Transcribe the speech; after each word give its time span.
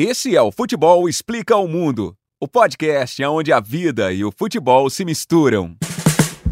Esse 0.00 0.36
é 0.36 0.40
o 0.40 0.52
Futebol 0.52 1.08
Explica 1.08 1.56
ao 1.56 1.66
Mundo, 1.66 2.14
o 2.40 2.46
podcast 2.46 3.20
onde 3.24 3.52
a 3.52 3.58
vida 3.58 4.12
e 4.12 4.24
o 4.24 4.30
futebol 4.30 4.88
se 4.88 5.04
misturam. 5.04 5.76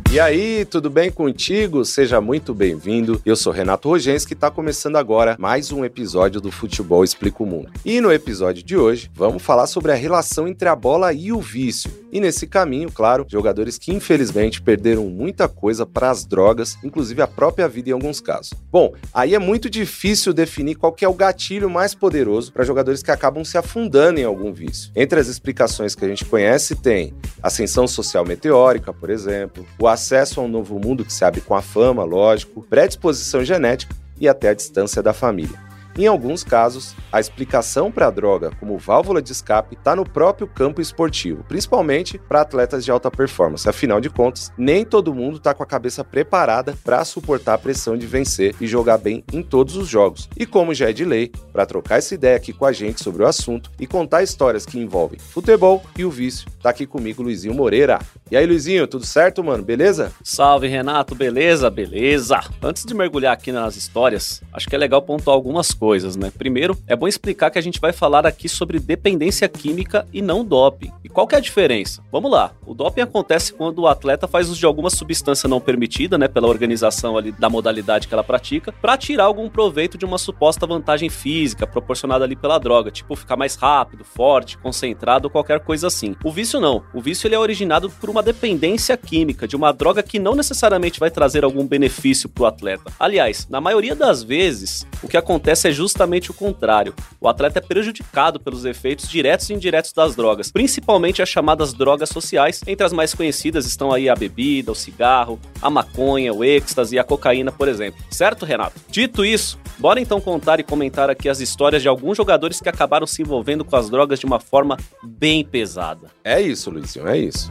E 0.09 0.21
aí, 0.21 0.65
tudo 0.65 0.89
bem 0.89 1.11
contigo? 1.11 1.85
Seja 1.85 2.21
muito 2.21 2.55
bem-vindo. 2.55 3.21
Eu 3.27 3.35
sou 3.35 3.53
Renato 3.53 3.89
Rogens 3.89 4.25
que 4.25 4.35
está 4.35 4.51
começando 4.51 4.97
agora 4.97 5.37
mais 5.39 5.73
um 5.73 5.85
episódio 5.85 6.41
do 6.41 6.51
Futebol 6.51 7.03
Explica 7.03 7.43
o 7.43 7.47
Mundo. 7.47 7.71
E 7.85 8.01
no 8.01 8.13
episódio 8.13 8.63
de 8.63 8.77
hoje, 8.77 9.11
vamos 9.13 9.43
falar 9.43 9.67
sobre 9.67 9.93
a 9.93 9.97
relação 9.97 10.47
entre 10.47 10.69
a 10.69 10.77
bola 10.77 11.13
e 11.13 11.33
o 11.33 11.41
vício. 11.41 11.91
E 12.13 12.21
nesse 12.21 12.47
caminho, 12.47 12.91
claro, 12.91 13.27
jogadores 13.29 13.77
que 13.77 13.93
infelizmente 13.93 14.63
perderam 14.63 15.05
muita 15.07 15.49
coisa 15.49 15.85
para 15.85 16.09
as 16.09 16.25
drogas, 16.25 16.79
inclusive 16.83 17.21
a 17.21 17.27
própria 17.27 17.69
vida 17.69 17.91
em 17.91 17.93
alguns 17.93 18.21
casos. 18.21 18.55
Bom, 18.71 18.95
aí 19.13 19.35
é 19.35 19.39
muito 19.39 19.69
difícil 19.69 20.33
definir 20.33 20.77
qual 20.77 20.97
é 20.99 21.09
o 21.09 21.13
gatilho 21.13 21.69
mais 21.69 21.95
poderoso 21.95 22.53
para 22.53 22.65
jogadores 22.65 23.03
que 23.03 23.11
acabam 23.11 23.45
se 23.45 23.59
afundando 23.59 24.19
em 24.19 24.25
algum 24.25 24.51
vício. 24.51 24.91
Entre 24.97 25.21
as 25.21 25.27
explicações 25.27 25.95
que 25.95 26.05
a 26.05 26.09
gente 26.09 26.25
conhece 26.25 26.75
tem 26.77 27.13
ascensão 27.43 27.87
social 27.87 28.25
meteórica, 28.25 28.95
por 28.95 29.11
exemplo, 29.11 29.67
o 29.79 29.87
acesso 29.97 30.41
a 30.41 30.45
um 30.45 30.49
novo 30.49 30.79
mundo 30.79 31.05
que 31.05 31.13
se 31.13 31.25
abre 31.25 31.41
com 31.41 31.55
a 31.55 31.61
fama, 31.61 32.05
lógico, 32.05 32.63
predisposição 32.63 33.45
genética 33.45 33.95
e 34.21 34.29
até 34.29 34.51
a 34.51 34.55
distância 34.55 35.03
da 35.03 35.13
família. 35.13 35.59
Em 35.99 36.07
alguns 36.07 36.45
casos, 36.45 36.95
a 37.11 37.19
explicação 37.19 37.91
para 37.91 38.09
a 38.09 38.11
droga 38.11 38.51
como 38.61 38.77
válvula 38.77 39.23
de 39.23 39.33
escape 39.33 39.77
está 39.77 39.97
no 39.97 40.05
próprio 40.05 40.47
campo 40.47 40.83
esportivo, 40.83 41.43
principalmente 41.45 42.19
para 42.19 42.43
atletas 42.43 42.85
de 42.85 42.91
alta 42.91 43.11
performance. 43.11 43.67
Afinal 43.67 43.99
de 43.99 44.11
contas, 44.11 44.53
nem 44.59 44.85
todo 44.85 45.15
mundo 45.15 45.39
está 45.39 45.55
com 45.55 45.63
a 45.63 45.67
cabeça 45.67 46.05
preparada 46.05 46.77
para 46.85 47.03
suportar 47.03 47.55
a 47.55 47.59
pressão 47.59 47.97
de 47.97 48.07
vencer 48.07 48.55
e 48.61 48.67
jogar 48.67 48.99
bem 48.99 49.25
em 49.33 49.43
todos 49.43 49.75
os 49.75 49.89
jogos. 49.89 50.29
E 50.37 50.45
como 50.45 50.75
já 50.75 50.91
é 50.91 50.93
de 50.93 51.03
lei, 51.03 51.33
para 51.51 51.65
trocar 51.65 51.97
essa 51.97 52.15
ideia 52.15 52.37
aqui 52.37 52.53
com 52.53 52.67
a 52.67 52.73
gente 52.73 53.03
sobre 53.03 53.23
o 53.23 53.27
assunto 53.27 53.71
e 53.81 53.87
contar 53.87 54.23
histórias 54.23 54.67
que 54.67 54.79
envolvem 54.79 55.19
futebol 55.19 55.83
e 55.97 56.05
o 56.05 56.11
vício, 56.11 56.47
tá 56.63 56.69
aqui 56.69 56.87
comigo 56.87 57.23
Luizinho 57.23 57.55
Moreira. 57.55 58.01
E 58.31 58.37
aí, 58.37 58.45
Luizinho, 58.45 58.87
tudo 58.87 59.07
certo, 59.07 59.43
mano? 59.43 59.63
Beleza? 59.63 60.13
Salve, 60.23 60.69
Renato, 60.69 61.15
beleza? 61.15 61.71
Beleza. 61.71 62.41
Antes 62.63 62.85
de 62.85 62.93
mergulhar 62.93 63.33
aqui 63.33 63.51
nas 63.51 63.77
histórias, 63.77 64.43
acho 64.53 64.69
que 64.69 64.75
é 64.75 64.79
legal 64.79 65.01
pontuar 65.01 65.35
algumas 65.35 65.73
coisas 65.73 65.86
coisas, 65.87 66.17
né? 66.17 66.33
Primeiro, 66.37 66.77
é 66.89 66.97
bom 66.97 67.07
explicar 67.07 67.49
que 67.49 67.61
a 67.61 67.63
gente 67.63 67.81
vai 67.81 67.93
falar 67.93 68.27
aqui 68.27 68.49
sobre 68.49 68.81
dependência 68.81 69.49
química 69.49 70.05
e 70.13 70.21
não 70.21 70.45
doping. 70.45 70.91
E 71.05 71.09
qual 71.09 71.29
que 71.29 71.37
é 71.37 71.39
a 71.39 71.41
diferença? 71.41 72.03
Vamos 72.11 72.29
lá. 72.29 72.51
O 72.67 72.75
doping 72.75 73.03
acontece 73.03 73.53
quando 73.53 73.79
o 73.79 73.87
atleta 73.87 74.27
faz 74.27 74.49
uso 74.49 74.59
de 74.59 74.67
alguma 74.67 74.91
substância 74.91 75.49
não 75.49 75.61
permitida, 75.61 76.19
né, 76.19 76.27
pela 76.27 76.49
organização 76.49 77.17
ali 77.17 77.31
da 77.31 77.49
modalidade 77.49 78.09
que 78.09 78.15
ela 78.15 78.25
pratica, 78.25 78.73
para 78.73 78.97
tirar 78.97 79.27
algum 79.27 79.49
proveito 79.49 79.97
de 79.97 80.05
uma 80.05 80.19
suposta 80.19 80.67
vantagem 80.67 81.09
física 81.09 81.69
proporcionada 81.69 82.25
ali 82.25 82.35
pela 82.35 82.59
droga, 82.59 82.91
tipo 82.91 83.15
ficar 83.15 83.37
mais 83.37 83.55
rápido, 83.55 84.05
forte, 84.05 84.59
concentrado 84.59 85.31
qualquer 85.31 85.61
coisa 85.61 85.87
assim. 85.87 86.17
O 86.25 86.33
vício 86.33 86.59
não. 86.59 86.83
O 86.93 87.01
vício 87.01 87.29
ele 87.29 87.37
é 87.37 87.39
originado 87.39 87.89
por 87.89 88.11
uma 88.11 88.25
dependência 88.25 88.97
química 88.97 89.47
de 89.47 89.55
uma 89.55 89.71
droga 89.71 90.03
que 90.03 90.19
não 90.19 90.35
necessariamente 90.35 90.99
vai 90.99 91.13
trazer 91.13 91.45
algum 91.45 91.65
benefício 91.65 92.29
para 92.29 92.43
o 92.43 92.47
atleta. 92.47 92.93
Aliás, 92.99 93.47
na 93.49 93.61
maioria 93.61 93.95
das 93.95 94.25
vezes, 94.25 94.85
o 95.01 95.07
que 95.07 95.17
acontece 95.17 95.69
é 95.69 95.76
justamente 95.77 96.31
o 96.31 96.35
contrário. 96.35 96.95
O 97.21 97.29
atleta 97.29 97.59
é 97.59 97.63
prejudicado 97.63 98.41
pelos 98.41 98.65
efeitos 98.65 99.09
diretos 99.09 99.49
e 99.49 99.55
indiretos 99.55 99.93
das 99.93 100.17
drogas, 100.17 100.51
principalmente 100.51 101.23
as 101.23 101.29
chamadas 101.29 101.73
drogas 101.73 102.09
sociais. 102.09 102.63
Entre 102.67 102.85
as 102.85 102.93
mais 102.93 103.15
conhecidas 103.15 103.67
estão 103.67 103.93
aí 103.93 104.09
a 104.09 104.15
bebida, 104.15 104.73
o 104.73 104.75
cigarro, 104.75 105.39
a 105.61 105.71
maconha, 105.71 106.33
o 106.33 106.43
êxtase 106.43 106.97
e 106.97 106.99
a 106.99 107.05
cocaína, 107.05 107.53
por 107.53 107.69
exemplo. 107.69 108.03
Certo, 108.11 108.45
Renato? 108.45 108.81
Dito 108.91 109.25
isso, 109.25 109.59
bora 109.79 110.01
então 110.01 110.21
contar 110.21 110.59
e 110.59 110.65
comentar 110.65 111.11
aqui 111.11 111.29
as 111.29 111.41
histórias 111.41 111.83
de 111.83 111.89
alguns 111.89 112.17
jogadores 112.17 112.61
que 112.61 112.69
acabaram 112.69 113.07
se 113.07 113.23
envolvendo 113.23 113.65
com 113.65 113.77
as 113.77 113.91
drogas 113.91 114.19
de 114.19 114.27
uma 114.27 114.41
forma 114.41 114.77
bem 115.03 115.45
pesada. 115.45 116.09
É 116.25 116.41
isso, 116.41 116.71
Luizinho, 116.71 117.07
é 117.07 117.19
isso. 117.19 117.51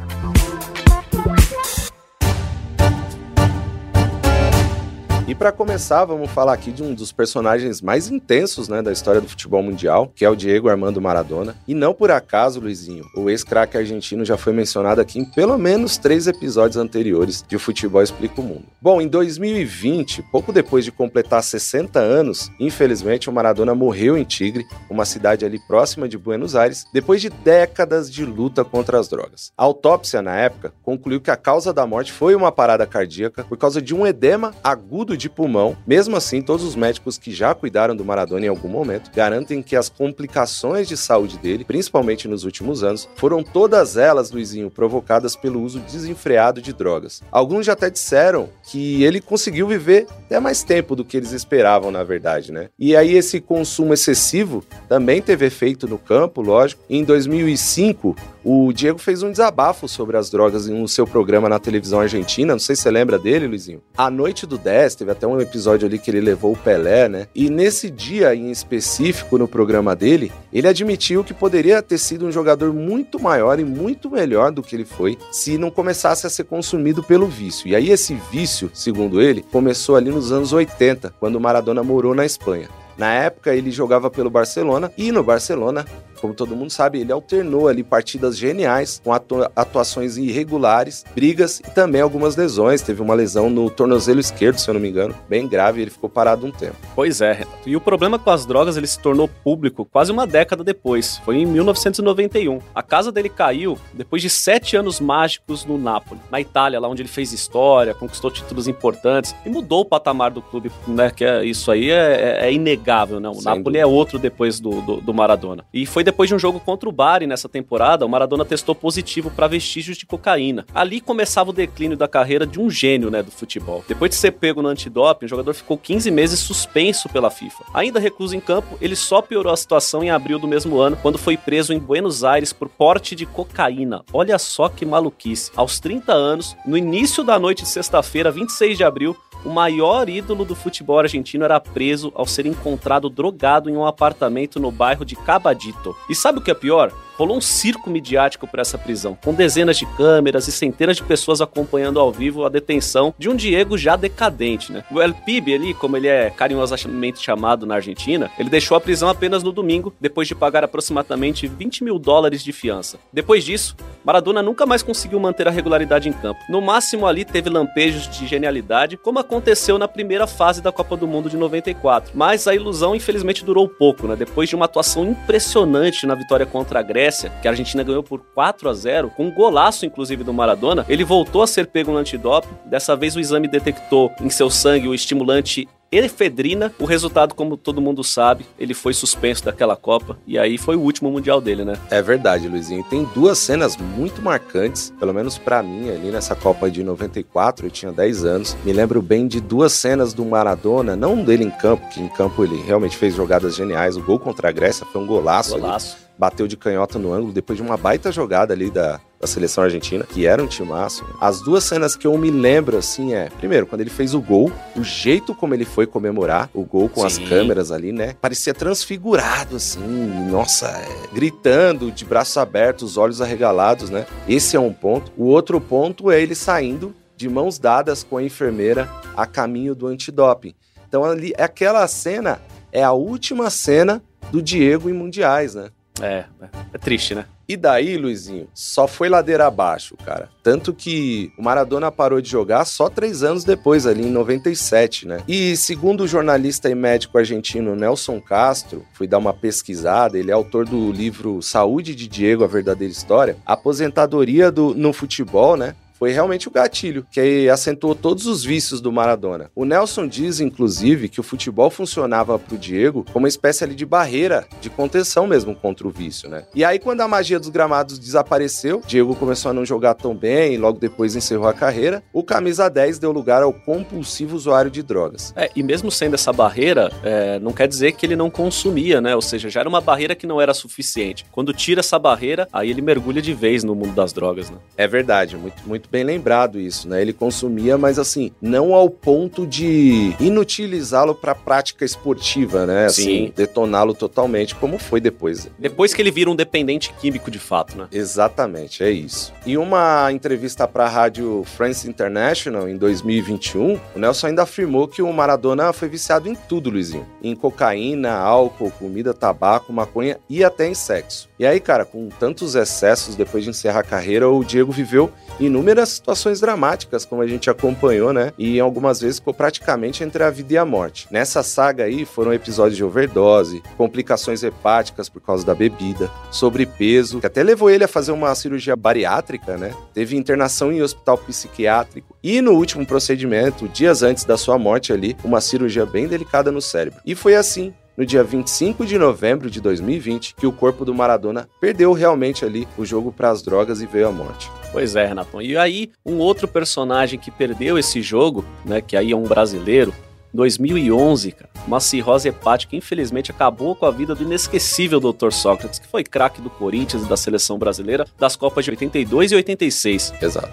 E 5.27 5.33
para 5.33 5.51
começar, 5.51 6.05
vamos 6.05 6.29
falar 6.29 6.53
aqui 6.53 6.71
de 6.71 6.83
um 6.83 6.93
dos 6.93 7.11
personagens 7.11 7.81
mais 7.81 8.11
intensos 8.11 8.69
né, 8.69 8.83
da 8.83 8.91
história 8.91 9.19
do 9.19 9.27
futebol 9.27 9.63
mundial, 9.63 10.11
que 10.15 10.23
é 10.23 10.29
o 10.29 10.35
Diego 10.35 10.69
Armando 10.69 11.01
Maradona. 11.01 11.55
E 11.67 11.73
não 11.73 11.95
por 11.95 12.11
acaso, 12.11 12.59
Luizinho, 12.59 13.03
o 13.17 13.27
ex-craque 13.27 13.75
argentino 13.75 14.23
já 14.23 14.37
foi 14.37 14.53
mencionado 14.53 15.01
aqui 15.01 15.17
em 15.17 15.25
pelo 15.25 15.57
menos 15.57 15.97
três 15.97 16.27
episódios 16.27 16.77
anteriores 16.77 17.43
de 17.47 17.55
O 17.55 17.59
Futebol 17.59 18.03
Explica 18.03 18.39
o 18.39 18.43
Mundo. 18.43 18.65
Bom, 18.79 19.01
em 19.01 19.07
2020, 19.07 20.21
pouco 20.31 20.53
depois 20.53 20.85
de 20.85 20.91
completar 20.91 21.41
60 21.41 21.99
anos, 21.99 22.51
infelizmente 22.59 23.27
o 23.27 23.33
Maradona 23.33 23.73
morreu 23.73 24.15
em 24.15 24.23
Tigre, 24.23 24.63
uma 24.91 25.05
cidade 25.05 25.43
ali 25.43 25.57
próxima 25.57 26.07
de 26.07 26.19
Buenos 26.19 26.55
Aires, 26.55 26.85
depois 26.93 27.19
de 27.19 27.31
décadas 27.31 28.11
de 28.11 28.23
luta 28.23 28.63
contra 28.63 28.99
as 28.99 29.07
drogas. 29.07 29.51
A 29.57 29.63
autópsia, 29.63 30.21
na 30.21 30.35
época, 30.35 30.71
concluiu 30.83 31.19
que 31.19 31.31
a 31.31 31.35
causa 31.35 31.73
da 31.73 31.87
morte 31.87 32.11
foi 32.11 32.35
uma 32.35 32.51
parada 32.51 32.85
cardíaca 32.85 33.43
por 33.43 33.57
causa 33.57 33.81
de 33.81 33.95
um 33.95 34.05
edema 34.05 34.53
agudo 34.63 35.14
de 35.17 35.29
pulmão. 35.29 35.77
Mesmo 35.85 36.15
assim, 36.15 36.41
todos 36.41 36.65
os 36.65 36.75
médicos 36.75 37.17
que 37.17 37.31
já 37.31 37.53
cuidaram 37.53 37.95
do 37.95 38.05
Maradona 38.05 38.45
em 38.45 38.49
algum 38.49 38.69
momento 38.69 39.11
garantem 39.13 39.61
que 39.61 39.75
as 39.75 39.89
complicações 39.89 40.87
de 40.87 40.97
saúde 40.97 41.37
dele, 41.37 41.63
principalmente 41.65 42.27
nos 42.27 42.43
últimos 42.43 42.83
anos, 42.83 43.07
foram 43.15 43.43
todas 43.43 43.97
elas, 43.97 44.31
Luizinho, 44.31 44.69
provocadas 44.69 45.35
pelo 45.35 45.61
uso 45.61 45.79
desenfreado 45.79 46.61
de 46.61 46.73
drogas. 46.73 47.21
Alguns 47.31 47.65
já 47.65 47.73
até 47.73 47.89
disseram 47.89 48.49
que 48.63 49.03
ele 49.03 49.21
conseguiu 49.21 49.67
viver 49.67 50.07
até 50.09 50.39
mais 50.39 50.63
tempo 50.63 50.95
do 50.95 51.05
que 51.05 51.17
eles 51.17 51.31
esperavam, 51.31 51.91
na 51.91 52.03
verdade, 52.03 52.51
né? 52.51 52.69
E 52.77 52.95
aí 52.95 53.15
esse 53.15 53.39
consumo 53.39 53.93
excessivo 53.93 54.63
também 54.87 55.21
teve 55.21 55.45
efeito 55.45 55.87
no 55.87 55.97
campo, 55.97 56.41
lógico. 56.41 56.83
Em 56.89 57.03
2005, 57.03 58.15
o 58.45 58.71
Diego 58.71 58.99
fez 58.99 59.23
um 59.23 59.31
desabafo 59.31 59.87
sobre 59.87 60.15
as 60.15 60.29
drogas 60.29 60.67
no 60.67 60.87
seu 60.87 61.07
programa 61.07 61.49
na 61.49 61.57
televisão 61.57 61.99
argentina. 61.99 62.53
Não 62.53 62.59
sei 62.59 62.75
se 62.75 62.83
você 62.83 62.91
lembra 62.91 63.17
dele, 63.17 63.47
Luizinho. 63.47 63.81
A 63.97 64.07
Noite 64.11 64.45
do 64.45 64.55
10, 64.55 64.93
teve 64.93 65.11
até 65.11 65.25
um 65.25 65.41
episódio 65.41 65.87
ali 65.87 65.97
que 65.97 66.11
ele 66.11 66.21
levou 66.21 66.53
o 66.53 66.55
Pelé, 66.55 67.09
né? 67.09 67.27
E 67.33 67.49
nesse 67.49 67.89
dia 67.89 68.35
em 68.35 68.51
específico 68.51 69.39
no 69.39 69.47
programa 69.47 69.95
dele, 69.95 70.31
ele 70.53 70.67
admitiu 70.67 71.23
que 71.23 71.33
poderia 71.33 71.81
ter 71.81 71.97
sido 71.97 72.27
um 72.27 72.31
jogador 72.31 72.71
muito 72.71 73.19
maior 73.19 73.59
e 73.59 73.65
muito 73.65 74.11
melhor 74.11 74.51
do 74.51 74.61
que 74.61 74.75
ele 74.75 74.85
foi 74.85 75.17
se 75.31 75.57
não 75.57 75.71
começasse 75.71 76.27
a 76.27 76.29
ser 76.29 76.43
consumido 76.43 77.01
pelo 77.01 77.25
vício. 77.25 77.67
E 77.67 77.75
aí 77.75 77.89
esse 77.89 78.13
vício, 78.31 78.69
segundo 78.75 79.19
ele, 79.19 79.43
começou 79.51 79.95
ali 79.95 80.11
nos 80.11 80.31
anos 80.31 80.53
80, 80.53 81.15
quando 81.19 81.39
Maradona 81.39 81.81
morou 81.81 82.13
na 82.13 82.23
Espanha. 82.23 82.69
Na 82.97 83.11
época 83.11 83.53
ele 83.53 83.71
jogava 83.71 84.09
pelo 84.09 84.29
Barcelona 84.29 84.91
e 84.97 85.11
no 85.11 85.23
Barcelona 85.23 85.85
como 86.25 86.33
todo 86.33 86.55
mundo 86.55 86.71
sabe, 86.71 86.99
ele 86.99 87.11
alternou 87.11 87.67
ali 87.67 87.83
partidas 87.83 88.35
geniais 88.35 88.99
com 89.03 89.13
atuações 89.13 90.17
irregulares, 90.17 91.05
brigas 91.13 91.59
e 91.59 91.69
também 91.69 92.01
algumas 92.01 92.35
lesões. 92.35 92.81
Teve 92.81 92.99
uma 92.99 93.13
lesão 93.13 93.47
no 93.47 93.69
tornozelo 93.69 94.19
esquerdo, 94.19 94.57
se 94.57 94.67
eu 94.67 94.73
não 94.73 94.81
me 94.81 94.89
engano, 94.89 95.13
bem 95.29 95.47
grave, 95.47 95.79
e 95.79 95.83
ele 95.83 95.91
ficou 95.91 96.09
parado 96.09 96.47
um 96.47 96.51
tempo. 96.51 96.75
Pois 96.95 97.21
é, 97.21 97.31
Renato. 97.31 97.59
E 97.67 97.75
o 97.75 97.81
problema 97.81 98.17
com 98.17 98.31
as 98.31 98.45
drogas, 98.45 98.75
ele 98.75 98.87
se 98.87 98.99
tornou 98.99 99.27
público 99.27 99.85
quase 99.85 100.11
uma 100.11 100.25
década 100.25 100.63
depois. 100.63 101.19
Foi 101.23 101.37
em 101.37 101.45
1991. 101.45 102.59
A 102.73 102.81
casa 102.81 103.11
dele 103.11 103.29
caiu 103.29 103.77
depois 103.93 104.21
de 104.21 104.29
sete 104.29 104.75
anos 104.75 104.99
mágicos 104.99 105.63
no 105.63 105.77
Napoli, 105.77 106.19
na 106.31 106.41
Itália, 106.41 106.79
lá 106.79 106.87
onde 106.87 107.03
ele 107.03 107.09
fez 107.09 107.31
história, 107.33 107.93
conquistou 107.93 108.31
títulos 108.31 108.67
importantes 108.67 109.35
e 109.45 109.49
mudou 109.49 109.81
o 109.81 109.85
patamar 109.85 110.31
do 110.31 110.41
clube, 110.41 110.71
né? 110.87 111.11
Que 111.11 111.23
é, 111.23 111.45
isso 111.45 111.69
aí 111.69 111.91
é, 111.91 112.39
é, 112.41 112.47
é 112.47 112.53
inegável, 112.53 113.19
né? 113.19 113.29
O 113.29 113.35
Sem 113.35 113.43
Napoli 113.43 113.63
dúvida. 113.63 113.79
é 113.79 113.85
outro 113.85 114.17
depois 114.17 114.59
do, 114.59 114.81
do, 114.81 115.01
do 115.01 115.13
Maradona. 115.13 115.63
E 115.73 115.85
foi 115.85 116.03
depois 116.03 116.14
de 116.23 116.33
um 116.33 116.39
jogo 116.39 116.59
contra 116.59 116.87
o 116.87 116.91
Bari 116.91 117.27
nessa 117.27 117.49
temporada, 117.49 118.05
o 118.05 118.09
Maradona 118.09 118.45
testou 118.45 118.73
positivo 118.73 119.29
para 119.29 119.47
vestígios 119.47 119.97
de 119.97 120.05
cocaína. 120.05 120.65
Ali 120.73 121.01
começava 121.01 121.49
o 121.49 121.53
declínio 121.53 121.97
da 121.97 122.07
carreira 122.07 122.47
de 122.47 122.59
um 122.59 122.69
gênio, 122.69 123.11
né, 123.11 123.21
do 123.21 123.31
futebol. 123.31 123.83
Depois 123.87 124.09
de 124.09 124.15
ser 124.15 124.31
pego 124.31 124.61
no 124.61 124.69
antidoping, 124.69 125.25
o 125.25 125.29
jogador 125.29 125.53
ficou 125.53 125.77
15 125.77 126.09
meses 126.09 126.39
suspenso 126.39 127.09
pela 127.09 127.29
FIFA. 127.29 127.65
Ainda 127.73 127.99
recluso 127.99 128.35
em 128.35 128.39
campo, 128.39 128.77
ele 128.81 128.95
só 128.95 129.21
piorou 129.21 129.51
a 129.51 129.57
situação 129.57 130.03
em 130.03 130.09
abril 130.09 130.39
do 130.39 130.47
mesmo 130.47 130.79
ano, 130.79 130.97
quando 131.01 131.17
foi 131.17 131.35
preso 131.35 131.73
em 131.73 131.79
Buenos 131.79 132.23
Aires 132.23 132.53
por 132.53 132.69
porte 132.69 133.15
de 133.15 133.25
cocaína. 133.25 134.03
Olha 134.13 134.39
só 134.39 134.69
que 134.69 134.85
maluquice. 134.85 135.51
Aos 135.55 135.79
30 135.79 136.13
anos, 136.13 136.55
no 136.65 136.77
início 136.77 137.23
da 137.23 137.37
noite 137.37 137.63
de 137.63 137.69
sexta-feira, 137.69 138.31
26 138.31 138.77
de 138.77 138.83
abril, 138.83 139.15
o 139.45 139.49
maior 139.49 140.09
ídolo 140.09 140.43
do 140.43 140.55
futebol 140.55 140.97
argentino 140.97 141.45
era 141.45 141.59
preso 141.59 142.11
ao 142.15 142.25
ser 142.25 142.47
encontrado 142.47 143.11
drogado 143.11 143.69
em 143.69 143.77
um 143.77 143.85
apartamento 143.85 144.59
no 144.59 144.71
bairro 144.71 145.05
de 145.05 145.15
Cabadito. 145.15 145.95
E 146.09 146.15
sabe 146.15 146.39
o 146.39 146.41
que 146.41 146.51
é 146.51 146.53
pior? 146.53 146.91
Rolou 147.17 147.37
um 147.37 147.41
circo 147.41 147.89
midiático 147.89 148.47
por 148.47 148.59
essa 148.59 148.77
prisão, 148.77 149.17
com 149.23 149.33
dezenas 149.33 149.77
de 149.77 149.85
câmeras 149.85 150.47
e 150.47 150.51
centenas 150.51 150.97
de 150.97 151.03
pessoas 151.03 151.41
acompanhando 151.41 151.99
ao 151.99 152.11
vivo 152.11 152.45
a 152.45 152.49
detenção 152.49 153.13
de 153.17 153.29
um 153.29 153.35
Diego 153.35 153.77
já 153.77 153.95
decadente, 153.95 154.71
né? 154.71 154.83
O 154.91 155.01
El 155.01 155.13
Pibe 155.13 155.53
ali, 155.53 155.73
como 155.73 155.97
ele 155.97 156.07
é 156.07 156.29
carinhosamente 156.29 157.23
chamado 157.23 157.65
na 157.65 157.75
Argentina, 157.75 158.29
ele 158.37 158.49
deixou 158.49 158.75
a 158.77 158.81
prisão 158.81 159.09
apenas 159.09 159.43
no 159.43 159.51
domingo, 159.51 159.93
depois 159.99 160.27
de 160.27 160.35
pagar 160.35 160.63
aproximadamente 160.63 161.47
20 161.47 161.83
mil 161.83 161.97
dólares 161.97 162.43
de 162.43 162.51
fiança. 162.51 162.97
Depois 163.11 163.43
disso, 163.43 163.75
Maradona 164.03 164.43
nunca 164.43 164.65
mais 164.65 164.83
conseguiu 164.83 165.19
manter 165.19 165.47
a 165.47 165.51
regularidade 165.51 166.09
em 166.09 166.13
campo. 166.13 166.39
No 166.49 166.61
máximo 166.61 167.07
ali 167.07 167.25
teve 167.25 167.49
lampejos 167.49 168.07
de 168.07 168.27
genialidade, 168.27 168.97
como 168.97 169.19
aconteceu 169.19 169.77
na 169.77 169.87
primeira 169.87 170.27
fase 170.27 170.61
da 170.61 170.71
Copa 170.71 170.95
do 170.95 171.07
Mundo 171.07 171.29
de 171.29 171.37
94. 171.37 172.11
Mas 172.13 172.47
a 172.47 172.53
ilusão 172.53 172.95
infelizmente 172.95 173.43
durou 173.43 173.67
pouco, 173.67 174.07
né? 174.07 174.15
Depois 174.15 174.49
de 174.49 174.55
uma 174.55 174.65
atuação 174.65 175.05
impressionante 175.05 176.05
na 176.05 176.15
vitória 176.15 176.45
contra 176.45 176.79
a 176.79 176.83
Grécia, 176.83 177.04
que 177.41 177.47
a 177.47 177.51
Argentina 177.51 177.83
ganhou 177.83 178.03
por 178.03 178.21
4 178.33 178.69
a 178.69 178.73
0, 178.73 179.09
com 179.09 179.25
um 179.25 179.31
golaço 179.31 179.85
inclusive 179.85 180.23
do 180.23 180.33
Maradona, 180.33 180.85
ele 180.87 181.03
voltou 181.03 181.41
a 181.41 181.47
ser 181.47 181.67
pego 181.67 181.91
no 181.91 181.97
antidoping. 181.97 182.49
Dessa 182.65 182.95
vez 182.95 183.15
o 183.15 183.19
exame 183.19 183.47
detectou 183.47 184.11
em 184.21 184.29
seu 184.29 184.49
sangue 184.49 184.87
o 184.87 184.93
estimulante 184.93 185.67
efedrina. 185.91 186.73
O 186.79 186.85
resultado, 186.85 187.33
como 187.33 187.55
todo 187.55 187.81
mundo 187.81 188.03
sabe, 188.03 188.45
ele 188.59 188.73
foi 188.73 188.93
suspenso 188.93 189.45
daquela 189.45 189.75
Copa 189.75 190.17
e 190.25 190.37
aí 190.37 190.57
foi 190.57 190.75
o 190.75 190.81
último 190.81 191.11
mundial 191.11 191.39
dele, 191.39 191.63
né? 191.63 191.75
É 191.89 192.01
verdade, 192.01 192.47
Luizinho. 192.47 192.83
Tem 192.83 193.03
duas 193.13 193.37
cenas 193.37 193.77
muito 193.77 194.21
marcantes, 194.21 194.93
pelo 194.99 195.13
menos 195.13 195.37
para 195.37 195.61
mim, 195.61 195.89
ali 195.89 196.11
nessa 196.11 196.35
Copa 196.35 196.69
de 196.69 196.83
94, 196.83 197.67
eu 197.67 197.71
tinha 197.71 197.91
10 197.91 198.25
anos. 198.25 198.57
Me 198.63 198.73
lembro 198.73 199.01
bem 199.01 199.27
de 199.27 199.39
duas 199.39 199.73
cenas 199.73 200.13
do 200.13 200.25
Maradona, 200.25 200.95
não 200.95 201.23
dele 201.23 201.43
em 201.43 201.51
campo, 201.51 201.87
que 201.89 202.01
em 202.01 202.09
campo 202.09 202.43
ele 202.43 202.61
realmente 202.61 202.97
fez 202.97 203.15
jogadas 203.15 203.55
geniais. 203.55 203.95
O 203.97 204.01
gol 204.01 204.19
contra 204.19 204.49
a 204.49 204.51
Grécia 204.51 204.85
foi 204.85 205.01
um 205.01 205.05
golaço. 205.05 205.57
Golaço. 205.57 205.95
Ali 205.97 206.04
bateu 206.17 206.47
de 206.47 206.57
canhota 206.57 206.97
no 206.97 207.13
ângulo 207.13 207.33
depois 207.33 207.57
de 207.57 207.63
uma 207.63 207.77
baita 207.77 208.11
jogada 208.11 208.53
ali 208.53 208.69
da, 208.69 208.99
da 209.19 209.27
seleção 209.27 209.63
argentina, 209.63 210.05
que 210.05 210.25
era 210.25 210.41
um 210.41 210.47
timaço. 210.47 211.05
As 211.19 211.41
duas 211.41 211.63
cenas 211.63 211.95
que 211.95 212.07
eu 212.07 212.17
me 212.17 212.31
lembro, 212.31 212.77
assim, 212.77 213.13
é... 213.13 213.29
Primeiro, 213.37 213.65
quando 213.67 213.81
ele 213.81 213.89
fez 213.89 214.13
o 214.13 214.21
gol, 214.21 214.51
o 214.75 214.83
jeito 214.83 215.33
como 215.35 215.53
ele 215.53 215.65
foi 215.65 215.85
comemorar 215.85 216.49
o 216.53 216.63
gol 216.63 216.87
com 216.89 217.01
Sim. 217.01 217.07
as 217.07 217.29
câmeras 217.29 217.71
ali, 217.71 217.91
né? 217.91 218.15
Parecia 218.21 218.53
transfigurado, 218.53 219.55
assim, 219.57 219.81
nossa, 220.29 220.67
é, 220.67 221.13
gritando, 221.13 221.91
de 221.91 222.05
braços 222.05 222.37
abertos, 222.37 222.97
olhos 222.97 223.21
arregalados, 223.21 223.89
né? 223.89 224.05
Esse 224.27 224.55
é 224.55 224.59
um 224.59 224.73
ponto. 224.73 225.11
O 225.17 225.25
outro 225.25 225.59
ponto 225.59 226.11
é 226.11 226.21
ele 226.21 226.35
saindo 226.35 226.93
de 227.17 227.29
mãos 227.29 227.57
dadas 227.57 228.03
com 228.03 228.17
a 228.17 228.23
enfermeira 228.23 228.89
a 229.15 229.25
caminho 229.25 229.73
do 229.73 229.87
antidoping. 229.87 230.53
Então, 230.87 231.03
ali, 231.03 231.33
aquela 231.37 231.87
cena 231.87 232.39
é 232.71 232.83
a 232.83 232.91
última 232.91 233.49
cena 233.49 234.03
do 234.31 234.41
Diego 234.41 234.89
em 234.89 234.93
mundiais, 234.93 235.55
né? 235.55 235.69
É, 236.01 236.25
é 236.73 236.77
triste, 236.77 237.15
né? 237.15 237.25
E 237.47 237.55
daí, 237.55 237.95
Luizinho, 237.95 238.47
só 238.53 238.87
foi 238.87 239.07
ladeira 239.07 239.45
abaixo, 239.45 239.95
cara. 240.03 240.29
Tanto 240.41 240.73
que 240.73 241.31
o 241.37 241.43
Maradona 241.43 241.91
parou 241.91 242.19
de 242.19 242.29
jogar 242.29 242.65
só 242.65 242.89
três 242.89 243.23
anos 243.23 243.43
depois, 243.43 243.85
ali 243.85 244.03
em 244.03 244.11
97, 244.11 245.07
né? 245.07 245.21
E 245.27 245.55
segundo 245.55 246.01
o 246.01 246.07
jornalista 246.07 246.69
e 246.69 246.75
médico 246.75 247.17
argentino 247.17 247.75
Nelson 247.75 248.19
Castro, 248.19 248.83
fui 248.93 249.05
dar 249.07 249.19
uma 249.19 249.33
pesquisada, 249.33 250.17
ele 250.17 250.31
é 250.31 250.33
autor 250.33 250.65
do 250.65 250.91
livro 250.91 251.41
Saúde 251.41 251.93
de 251.93 252.07
Diego, 252.07 252.43
a 252.43 252.47
verdadeira 252.47 252.91
história. 252.91 253.37
A 253.45 253.53
aposentadoria 253.53 254.51
do, 254.51 254.73
no 254.73 254.91
futebol, 254.91 255.55
né? 255.55 255.75
Foi 256.05 256.11
realmente 256.11 256.47
o 256.47 256.51
gatilho, 256.51 257.03
que 257.09 257.49
acentuou 257.49 257.95
todos 257.95 258.27
os 258.27 258.43
vícios 258.43 258.79
do 258.79 258.91
Maradona. 258.91 259.49
O 259.55 259.65
Nelson 259.65 260.07
diz, 260.07 260.39
inclusive, 260.39 261.09
que 261.09 261.19
o 261.19 261.23
futebol 261.23 261.71
funcionava 261.71 262.37
para 262.37 262.53
o 262.53 262.59
Diego 262.59 263.03
como 263.11 263.23
uma 263.23 263.27
espécie 263.27 263.63
ali 263.63 263.73
de 263.73 263.87
barreira, 263.87 264.45
de 264.61 264.69
contenção 264.69 265.25
mesmo 265.25 265.55
contra 265.55 265.87
o 265.87 265.89
vício, 265.89 266.29
né? 266.29 266.45
E 266.53 266.63
aí, 266.63 266.77
quando 266.77 267.01
a 267.01 267.07
magia 267.07 267.39
dos 267.39 267.49
gramados 267.49 267.97
desapareceu, 267.97 268.83
Diego 268.85 269.15
começou 269.15 269.49
a 269.49 269.53
não 269.55 269.65
jogar 269.65 269.95
tão 269.95 270.15
bem 270.15 270.53
e 270.53 270.57
logo 270.57 270.77
depois 270.77 271.15
encerrou 271.15 271.47
a 271.47 271.53
carreira, 271.55 272.03
o 272.13 272.23
camisa 272.23 272.69
10 272.69 272.99
deu 272.99 273.11
lugar 273.11 273.41
ao 273.41 273.51
compulsivo 273.51 274.35
usuário 274.35 274.69
de 274.69 274.83
drogas. 274.83 275.33
É, 275.35 275.49
e 275.55 275.63
mesmo 275.63 275.89
sendo 275.89 276.13
essa 276.13 276.31
barreira, 276.31 276.91
é, 277.01 277.39
não 277.39 277.51
quer 277.51 277.67
dizer 277.67 277.93
que 277.93 278.05
ele 278.05 278.15
não 278.15 278.29
consumia, 278.29 279.01
né? 279.01 279.15
Ou 279.15 279.23
seja, 279.23 279.49
já 279.49 279.61
era 279.61 279.69
uma 279.69 279.81
barreira 279.81 280.13
que 280.13 280.27
não 280.27 280.39
era 280.39 280.53
suficiente. 280.53 281.25
Quando 281.31 281.51
tira 281.51 281.79
essa 281.79 281.97
barreira, 281.97 282.47
aí 282.53 282.69
ele 282.69 282.83
mergulha 282.83 283.23
de 283.23 283.33
vez 283.33 283.63
no 283.63 283.73
mundo 283.73 283.95
das 283.95 284.13
drogas, 284.13 284.51
né? 284.51 284.57
É 284.77 284.87
verdade, 284.87 285.35
muito, 285.35 285.67
muito 285.67 285.85
muito 285.85 285.89
bem 285.95 286.03
lembrado 286.03 286.59
isso, 286.59 286.89
né? 286.89 287.01
Ele 287.01 287.13
consumia, 287.13 287.77
mas 287.77 287.97
assim, 287.97 288.29
não 288.41 288.73
ao 288.73 288.89
ponto 288.89 289.47
de 289.47 290.13
inutilizá-lo 290.19 291.15
para 291.15 291.33
prática 291.33 291.85
esportiva, 291.85 292.65
né? 292.65 292.87
Assim, 292.87 293.31
detoná-lo 293.33 293.93
totalmente, 293.93 294.53
como 294.55 294.77
foi 294.77 294.99
depois. 294.99 295.49
Depois 295.57 295.93
que 295.93 296.01
ele 296.01 296.11
vira 296.11 296.29
um 296.29 296.35
dependente 296.35 296.93
químico 296.99 297.31
de 297.31 297.39
fato, 297.39 297.77
né? 297.77 297.87
Exatamente, 297.93 298.83
é 298.83 298.91
isso. 298.91 299.31
Em 299.47 299.55
uma 299.55 300.11
entrevista 300.11 300.67
para 300.67 300.83
a 300.83 300.89
rádio 300.89 301.45
France 301.45 301.87
International 301.87 302.67
em 302.67 302.75
2021, 302.75 303.79
o 303.95 303.99
Nelson 303.99 304.27
ainda 304.27 304.43
afirmou 304.43 304.89
que 304.89 305.01
o 305.01 305.13
Maradona 305.13 305.71
foi 305.71 305.87
viciado 305.87 306.27
em 306.27 306.35
tudo, 306.35 306.69
Luizinho. 306.69 307.07
Em 307.23 307.33
cocaína, 307.33 308.11
álcool, 308.11 308.69
comida, 308.71 309.13
tabaco, 309.13 309.71
maconha 309.71 310.17
e 310.29 310.43
até 310.43 310.67
em 310.67 310.73
sexo. 310.73 311.29
E 311.39 311.45
aí, 311.45 311.61
cara, 311.61 311.85
com 311.85 312.09
tantos 312.09 312.55
excessos 312.55 313.15
depois 313.15 313.45
de 313.45 313.49
encerrar 313.49 313.79
a 313.79 313.83
carreira, 313.83 314.29
o 314.29 314.43
Diego 314.43 314.73
viveu 314.73 315.09
inúmeras 315.39 315.74
situações 315.83 316.39
dramáticas, 316.39 317.05
como 317.05 317.21
a 317.21 317.27
gente 317.27 317.49
acompanhou, 317.49 318.13
né? 318.13 318.31
E 318.37 318.59
algumas 318.59 319.01
vezes 319.01 319.17
ficou 319.17 319.33
praticamente 319.33 320.03
entre 320.03 320.23
a 320.23 320.29
vida 320.29 320.53
e 320.53 320.57
a 320.57 320.65
morte. 320.65 321.07
Nessa 321.09 321.41
saga 321.41 321.85
aí 321.85 322.05
foram 322.05 322.33
episódios 322.33 322.77
de 322.77 322.83
overdose, 322.83 323.63
complicações 323.77 324.43
hepáticas 324.43 325.09
por 325.09 325.21
causa 325.21 325.45
da 325.45 325.55
bebida, 325.55 326.11
sobrepeso, 326.31 327.19
que 327.19 327.27
até 327.27 327.41
levou 327.41 327.69
ele 327.69 327.83
a 327.83 327.87
fazer 327.87 328.11
uma 328.11 328.33
cirurgia 328.35 328.75
bariátrica, 328.75 329.57
né? 329.57 329.73
Teve 329.93 330.15
internação 330.15 330.71
em 330.71 330.81
hospital 330.81 331.17
psiquiátrico 331.17 332.15
e 332.23 332.41
no 332.41 332.51
último 332.51 332.85
procedimento, 332.85 333.67
dias 333.67 334.03
antes 334.03 334.23
da 334.23 334.37
sua 334.37 334.59
morte 334.59 334.93
ali, 334.93 335.17
uma 335.23 335.41
cirurgia 335.41 335.85
bem 335.85 336.07
delicada 336.07 336.51
no 336.51 336.61
cérebro. 336.61 336.99
E 337.05 337.15
foi 337.15 337.35
assim 337.35 337.73
no 337.97 338.05
dia 338.05 338.23
25 338.23 338.85
de 338.85 338.97
novembro 338.97 339.49
de 339.49 339.61
2020 339.61 340.35
que 340.35 340.47
o 340.47 340.51
corpo 340.51 340.83
do 340.83 340.93
Maradona 340.93 341.47
perdeu 341.59 341.93
realmente 341.93 342.45
ali 342.45 342.67
o 342.77 342.85
jogo 342.85 343.11
para 343.11 343.29
as 343.29 343.41
drogas 343.41 343.81
e 343.81 343.85
veio 343.85 344.07
à 344.07 344.11
morte. 344.11 344.49
Pois 344.71 344.95
é, 344.95 345.05
Renato. 345.05 345.41
E 345.41 345.57
aí, 345.57 345.91
um 346.05 346.17
outro 346.17 346.47
personagem 346.47 347.17
que 347.17 347.31
perdeu 347.31 347.77
esse 347.77 348.01
jogo, 348.01 348.43
né, 348.65 348.81
que 348.81 348.97
aí 348.97 349.11
é 349.11 349.15
um 349.15 349.23
brasileiro, 349.23 349.93
2011, 350.33 351.31
cara, 351.31 351.49
uma 351.65 351.79
cirrose 351.79 352.27
hepática 352.27 352.75
infelizmente 352.75 353.31
acabou 353.31 353.75
com 353.75 353.85
a 353.85 353.91
vida 353.91 354.13
do 354.13 354.23
inesquecível 354.23 354.99
Dr. 354.99 355.31
Sócrates, 355.31 355.79
que 355.79 355.87
foi 355.87 356.03
craque 356.03 356.41
do 356.41 356.49
Corinthians 356.49 357.03
e 357.03 357.09
da 357.09 357.15
seleção 357.15 357.57
brasileira 357.57 358.05
das 358.19 358.35
Copas 358.35 358.65
de 358.65 358.71
82 358.71 359.31
e 359.31 359.35
86. 359.35 360.13
Exato. 360.21 360.51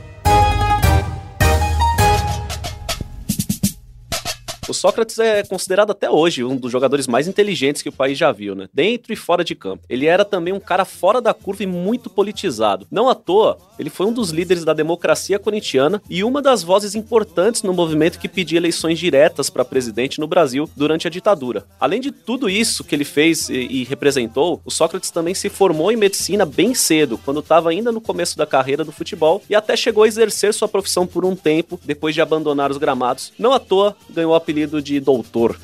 O 4.72 4.74
Sócrates 4.74 5.18
é 5.18 5.42
considerado 5.42 5.90
até 5.90 6.10
hoje 6.10 6.42
um 6.42 6.56
dos 6.56 6.72
jogadores 6.72 7.06
mais 7.06 7.28
inteligentes 7.28 7.82
que 7.82 7.90
o 7.90 7.92
país 7.92 8.16
já 8.16 8.32
viu, 8.32 8.54
né? 8.54 8.70
Dentro 8.72 9.12
e 9.12 9.16
fora 9.16 9.44
de 9.44 9.54
campo. 9.54 9.84
Ele 9.86 10.06
era 10.06 10.24
também 10.24 10.54
um 10.54 10.58
cara 10.58 10.86
fora 10.86 11.20
da 11.20 11.34
curva 11.34 11.62
e 11.62 11.66
muito 11.66 12.08
politizado. 12.08 12.86
Não 12.90 13.06
à 13.06 13.14
toa, 13.14 13.58
ele 13.78 13.90
foi 13.90 14.06
um 14.06 14.12
dos 14.14 14.30
líderes 14.30 14.64
da 14.64 14.72
democracia 14.72 15.38
corintiana 15.38 16.00
e 16.08 16.24
uma 16.24 16.40
das 16.40 16.62
vozes 16.62 16.94
importantes 16.94 17.62
no 17.62 17.74
movimento 17.74 18.18
que 18.18 18.30
pedia 18.30 18.56
eleições 18.56 18.98
diretas 18.98 19.50
para 19.50 19.62
presidente 19.62 20.18
no 20.18 20.26
Brasil 20.26 20.66
durante 20.74 21.06
a 21.06 21.10
ditadura. 21.10 21.66
Além 21.78 22.00
de 22.00 22.10
tudo 22.10 22.48
isso 22.48 22.82
que 22.82 22.94
ele 22.94 23.04
fez 23.04 23.50
e, 23.50 23.84
representou, 23.84 24.62
o 24.64 24.70
Sócrates 24.70 25.10
também 25.10 25.34
se 25.34 25.50
formou 25.50 25.92
em 25.92 25.96
medicina 25.96 26.46
bem 26.46 26.74
cedo, 26.74 27.18
quando 27.18 27.40
estava 27.40 27.68
ainda 27.68 27.92
no 27.92 28.00
começo 28.00 28.38
da 28.38 28.46
carreira 28.46 28.86
do 28.86 28.90
futebol 28.90 29.42
e 29.50 29.54
até 29.54 29.76
chegou 29.76 30.04
a 30.04 30.08
exercer 30.08 30.54
sua 30.54 30.66
profissão 30.66 31.06
por 31.06 31.26
um 31.26 31.36
tempo 31.36 31.78
depois 31.84 32.14
de 32.14 32.22
abandonar 32.22 32.70
os 32.70 32.78
gramados. 32.78 33.34
Não 33.38 33.52
à 33.52 33.58
toa 33.58 33.94
ganhou 34.08 34.32
o 34.32 34.34
apelido 34.34 34.61
de 34.66 35.00
doutor. 35.00 35.56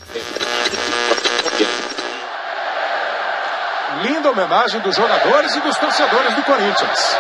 Linda 4.02 4.30
homenagem 4.30 4.80
dos 4.80 4.94
jogadores 4.94 5.54
e 5.54 5.60
dos 5.60 5.76
torcedores 5.76 6.34
do 6.34 6.42
Corinthians. 6.42 7.16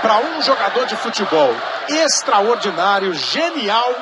Para 0.00 0.16
um 0.18 0.42
jogador 0.42 0.86
de 0.86 0.96
futebol 0.96 1.54
extraordinário, 1.88 3.12
genial 3.14 3.94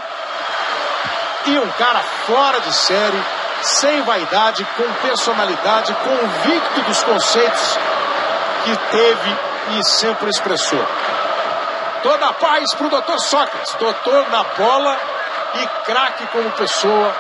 e 1.47 1.59
um 1.59 1.69
cara 1.73 2.00
fora 2.26 2.61
de 2.61 2.73
série, 2.75 3.23
sem 3.62 4.02
vaidade, 4.02 4.66
com 4.76 5.09
personalidade, 5.09 5.95
convicto 5.95 6.83
dos 6.83 7.02
conceitos 7.02 7.78
que 8.64 8.76
teve 8.90 9.37
e 9.78 9.85
sempre 9.85 10.28
expressou. 10.28 10.85
Toda 12.07 12.27
a 12.27 12.33
paz 12.35 12.73
para 12.73 12.87
o 12.87 12.91
doutor 12.91 13.19
Sócrates, 13.19 13.75
doutor 13.81 14.31
na 14.31 14.45
bola 14.57 14.97
e 15.61 15.85
craque 15.85 16.25
como 16.29 16.49
pessoa. 16.53 17.13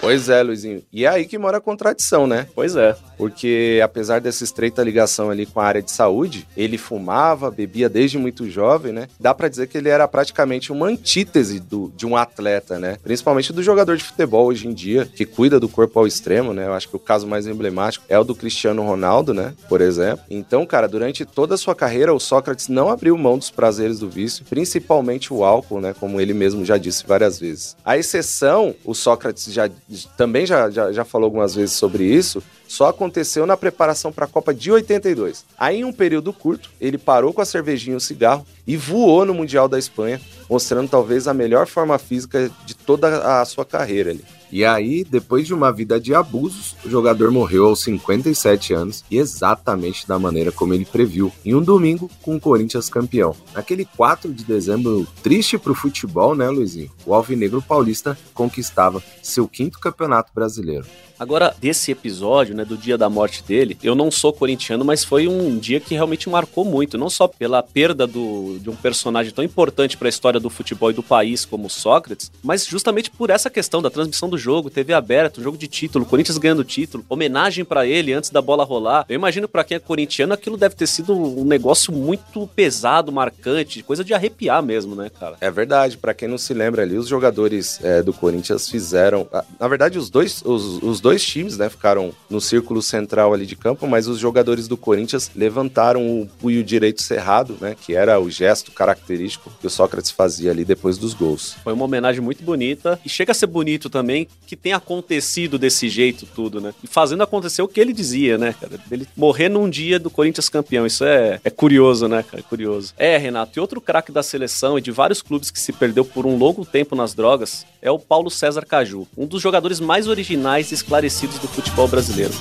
Pois 0.00 0.28
é, 0.28 0.42
Luizinho. 0.42 0.82
E 0.92 1.04
é 1.04 1.08
aí 1.08 1.24
que 1.24 1.38
mora 1.38 1.58
a 1.58 1.60
contradição, 1.60 2.26
né? 2.26 2.48
Pois 2.56 2.74
é. 2.74 2.96
Porque 3.22 3.80
apesar 3.84 4.20
dessa 4.20 4.42
estreita 4.42 4.82
ligação 4.82 5.30
ali 5.30 5.46
com 5.46 5.60
a 5.60 5.64
área 5.64 5.80
de 5.80 5.92
saúde, 5.92 6.44
ele 6.56 6.76
fumava, 6.76 7.52
bebia 7.52 7.88
desde 7.88 8.18
muito 8.18 8.50
jovem, 8.50 8.92
né? 8.92 9.06
Dá 9.20 9.32
para 9.32 9.46
dizer 9.46 9.68
que 9.68 9.78
ele 9.78 9.88
era 9.88 10.08
praticamente 10.08 10.72
uma 10.72 10.86
antítese 10.86 11.60
do, 11.60 11.92
de 11.96 12.04
um 12.04 12.16
atleta, 12.16 12.80
né? 12.80 12.96
Principalmente 13.00 13.52
do 13.52 13.62
jogador 13.62 13.96
de 13.96 14.02
futebol 14.02 14.46
hoje 14.46 14.66
em 14.66 14.74
dia, 14.74 15.06
que 15.06 15.24
cuida 15.24 15.60
do 15.60 15.68
corpo 15.68 16.00
ao 16.00 16.06
extremo, 16.08 16.52
né? 16.52 16.66
Eu 16.66 16.72
acho 16.72 16.88
que 16.88 16.96
o 16.96 16.98
caso 16.98 17.24
mais 17.24 17.46
emblemático 17.46 18.04
é 18.08 18.18
o 18.18 18.24
do 18.24 18.34
Cristiano 18.34 18.82
Ronaldo, 18.82 19.32
né? 19.32 19.54
Por 19.68 19.80
exemplo. 19.80 20.24
Então, 20.28 20.66
cara, 20.66 20.88
durante 20.88 21.24
toda 21.24 21.54
a 21.54 21.58
sua 21.58 21.76
carreira, 21.76 22.12
o 22.12 22.18
Sócrates 22.18 22.66
não 22.66 22.88
abriu 22.88 23.16
mão 23.16 23.38
dos 23.38 23.52
prazeres 23.52 24.00
do 24.00 24.10
vício, 24.10 24.44
principalmente 24.50 25.32
o 25.32 25.44
álcool, 25.44 25.80
né? 25.80 25.94
Como 26.00 26.20
ele 26.20 26.34
mesmo 26.34 26.64
já 26.64 26.76
disse 26.76 27.06
várias 27.06 27.38
vezes. 27.38 27.76
A 27.84 27.96
exceção, 27.96 28.74
o 28.84 28.94
Sócrates 28.94 29.52
já 29.52 29.70
também 30.16 30.44
já, 30.44 30.68
já, 30.70 30.90
já 30.90 31.04
falou 31.04 31.26
algumas 31.26 31.54
vezes 31.54 31.76
sobre 31.76 32.02
isso, 32.02 32.42
só 32.72 32.88
aconteceu 32.88 33.44
na 33.44 33.54
preparação 33.54 34.10
para 34.10 34.24
a 34.24 34.28
Copa 34.28 34.54
de 34.54 34.72
82. 34.72 35.44
Aí, 35.58 35.80
em 35.80 35.84
um 35.84 35.92
período 35.92 36.32
curto, 36.32 36.70
ele 36.80 36.96
parou 36.96 37.30
com 37.30 37.42
a 37.42 37.44
cervejinha 37.44 37.92
e 37.92 37.96
o 37.98 38.00
cigarro 38.00 38.46
e 38.66 38.78
voou 38.78 39.26
no 39.26 39.34
Mundial 39.34 39.68
da 39.68 39.78
Espanha, 39.78 40.18
mostrando 40.48 40.88
talvez 40.88 41.28
a 41.28 41.34
melhor 41.34 41.66
forma 41.66 41.98
física 41.98 42.50
de 42.64 42.74
toda 42.74 43.40
a 43.40 43.44
sua 43.44 43.66
carreira 43.66 44.12
ali. 44.12 44.24
E 44.52 44.66
aí, 44.66 45.02
depois 45.02 45.46
de 45.46 45.54
uma 45.54 45.72
vida 45.72 45.98
de 45.98 46.14
abusos, 46.14 46.76
o 46.84 46.90
jogador 46.90 47.30
morreu 47.30 47.64
aos 47.68 47.80
57 47.80 48.74
anos 48.74 49.02
e 49.10 49.16
exatamente 49.16 50.06
da 50.06 50.18
maneira 50.18 50.52
como 50.52 50.74
ele 50.74 50.84
previu, 50.84 51.32
em 51.42 51.54
um 51.54 51.62
domingo 51.62 52.10
com 52.20 52.36
o 52.36 52.40
Corinthians 52.40 52.90
campeão. 52.90 53.34
Naquele 53.54 53.86
4 53.86 54.30
de 54.30 54.44
dezembro 54.44 55.08
triste 55.22 55.56
para 55.56 55.72
o 55.72 55.74
futebol, 55.74 56.34
né, 56.34 56.50
Luizinho? 56.50 56.90
O 57.06 57.14
Alvinegro 57.14 57.62
Paulista 57.62 58.18
conquistava 58.34 59.02
seu 59.22 59.48
quinto 59.48 59.80
campeonato 59.80 60.30
brasileiro. 60.34 60.84
Agora, 61.22 61.54
desse 61.60 61.92
episódio, 61.92 62.52
né, 62.52 62.64
do 62.64 62.76
dia 62.76 62.98
da 62.98 63.08
morte 63.08 63.44
dele, 63.44 63.78
eu 63.80 63.94
não 63.94 64.10
sou 64.10 64.32
corintiano, 64.32 64.84
mas 64.84 65.04
foi 65.04 65.28
um 65.28 65.56
dia 65.56 65.78
que 65.78 65.94
realmente 65.94 66.28
marcou 66.28 66.64
muito, 66.64 66.98
não 66.98 67.08
só 67.08 67.28
pela 67.28 67.62
perda 67.62 68.08
do, 68.08 68.58
de 68.60 68.68
um 68.68 68.74
personagem 68.74 69.32
tão 69.32 69.44
importante 69.44 69.96
para 69.96 70.08
a 70.08 70.10
história 70.10 70.40
do 70.40 70.50
futebol 70.50 70.90
e 70.90 70.94
do 70.94 71.02
país 71.02 71.44
como 71.44 71.70
Sócrates, 71.70 72.32
mas 72.42 72.66
justamente 72.66 73.08
por 73.08 73.30
essa 73.30 73.48
questão 73.48 73.80
da 73.80 73.88
transmissão 73.88 74.28
do 74.28 74.36
jogo, 74.42 74.68
TV 74.68 74.92
aberta, 74.92 75.40
um 75.40 75.44
jogo 75.44 75.56
de 75.56 75.68
título, 75.68 76.04
Corinthians 76.04 76.38
ganhando 76.38 76.64
título, 76.64 77.04
homenagem 77.08 77.64
para 77.64 77.86
ele 77.86 78.12
antes 78.12 78.30
da 78.30 78.42
bola 78.42 78.64
rolar. 78.64 79.06
Eu 79.08 79.14
imagino 79.14 79.48
para 79.48 79.64
quem 79.64 79.76
é 79.76 79.80
corintiano 79.80 80.34
aquilo 80.34 80.56
deve 80.56 80.74
ter 80.74 80.86
sido 80.86 81.16
um 81.16 81.44
negócio 81.44 81.92
muito 81.92 82.46
pesado, 82.48 83.12
marcante, 83.12 83.82
coisa 83.82 84.04
de 84.04 84.12
arrepiar 84.12 84.62
mesmo, 84.62 84.94
né, 84.94 85.10
cara? 85.10 85.36
É 85.40 85.50
verdade, 85.50 85.96
para 85.96 86.12
quem 86.12 86.28
não 86.28 86.38
se 86.38 86.52
lembra 86.52 86.82
ali, 86.82 86.98
os 86.98 87.08
jogadores 87.08 87.78
é, 87.82 88.02
do 88.02 88.12
Corinthians 88.12 88.68
fizeram, 88.68 89.28
na 89.58 89.68
verdade 89.68 89.98
os 89.98 90.10
dois, 90.10 90.42
os, 90.44 90.82
os 90.82 91.00
dois 91.00 91.12
dois 91.12 91.24
times, 91.24 91.58
né, 91.58 91.68
ficaram 91.68 92.12
no 92.28 92.40
círculo 92.40 92.82
central 92.82 93.32
ali 93.32 93.46
de 93.46 93.54
campo, 93.54 93.86
mas 93.86 94.08
os 94.08 94.18
jogadores 94.18 94.66
do 94.66 94.76
Corinthians 94.76 95.30
levantaram 95.34 96.20
o 96.20 96.26
punho 96.26 96.64
direito 96.64 97.02
cerrado, 97.02 97.56
né, 97.60 97.76
que 97.80 97.94
era 97.94 98.18
o 98.18 98.30
gesto 98.30 98.72
característico 98.72 99.52
que 99.60 99.66
o 99.66 99.70
Sócrates 99.70 100.10
fazia 100.10 100.50
ali 100.50 100.64
depois 100.64 100.98
dos 100.98 101.14
gols. 101.14 101.54
Foi 101.62 101.72
uma 101.72 101.84
homenagem 101.84 102.20
muito 102.20 102.42
bonita 102.42 102.98
e 103.04 103.08
chega 103.08 103.32
a 103.32 103.34
ser 103.34 103.46
bonito 103.46 103.88
também 103.88 104.26
que 104.46 104.56
tenha 104.56 104.76
acontecido 104.76 105.58
desse 105.58 105.88
jeito 105.88 106.26
tudo, 106.26 106.60
né? 106.60 106.74
E 106.82 106.86
fazendo 106.86 107.22
acontecer 107.22 107.62
o 107.62 107.68
que 107.68 107.80
ele 107.80 107.92
dizia, 107.92 108.36
né, 108.36 108.54
cara? 108.58 108.78
Ele 108.90 109.06
morrer 109.16 109.48
num 109.48 109.68
dia 109.68 109.98
do 109.98 110.10
Corinthians 110.10 110.48
campeão. 110.48 110.86
Isso 110.86 111.04
é, 111.04 111.40
é 111.42 111.50
curioso, 111.50 112.06
né, 112.06 112.22
cara? 112.22 112.40
É 112.40 112.42
curioso. 112.42 112.92
É, 112.98 113.16
Renato, 113.16 113.58
e 113.58 113.60
outro 113.60 113.80
craque 113.80 114.12
da 114.12 114.22
seleção 114.22 114.76
e 114.76 114.82
de 114.82 114.90
vários 114.90 115.22
clubes 115.22 115.50
que 115.50 115.58
se 115.58 115.72
perdeu 115.72 116.04
por 116.04 116.26
um 116.26 116.36
longo 116.36 116.64
tempo 116.64 116.94
nas 116.94 117.14
drogas 117.14 117.64
é 117.80 117.90
o 117.90 117.98
Paulo 117.98 118.30
César 118.30 118.66
Caju, 118.66 119.08
um 119.16 119.26
dos 119.26 119.40
jogadores 119.40 119.80
mais 119.80 120.06
originais 120.06 120.70
e 120.70 120.74
esclarecidos 120.74 121.02
esclarecidos 121.02 121.38
do 121.38 121.48
futebol 121.48 121.88
brasileiro. 121.88 122.32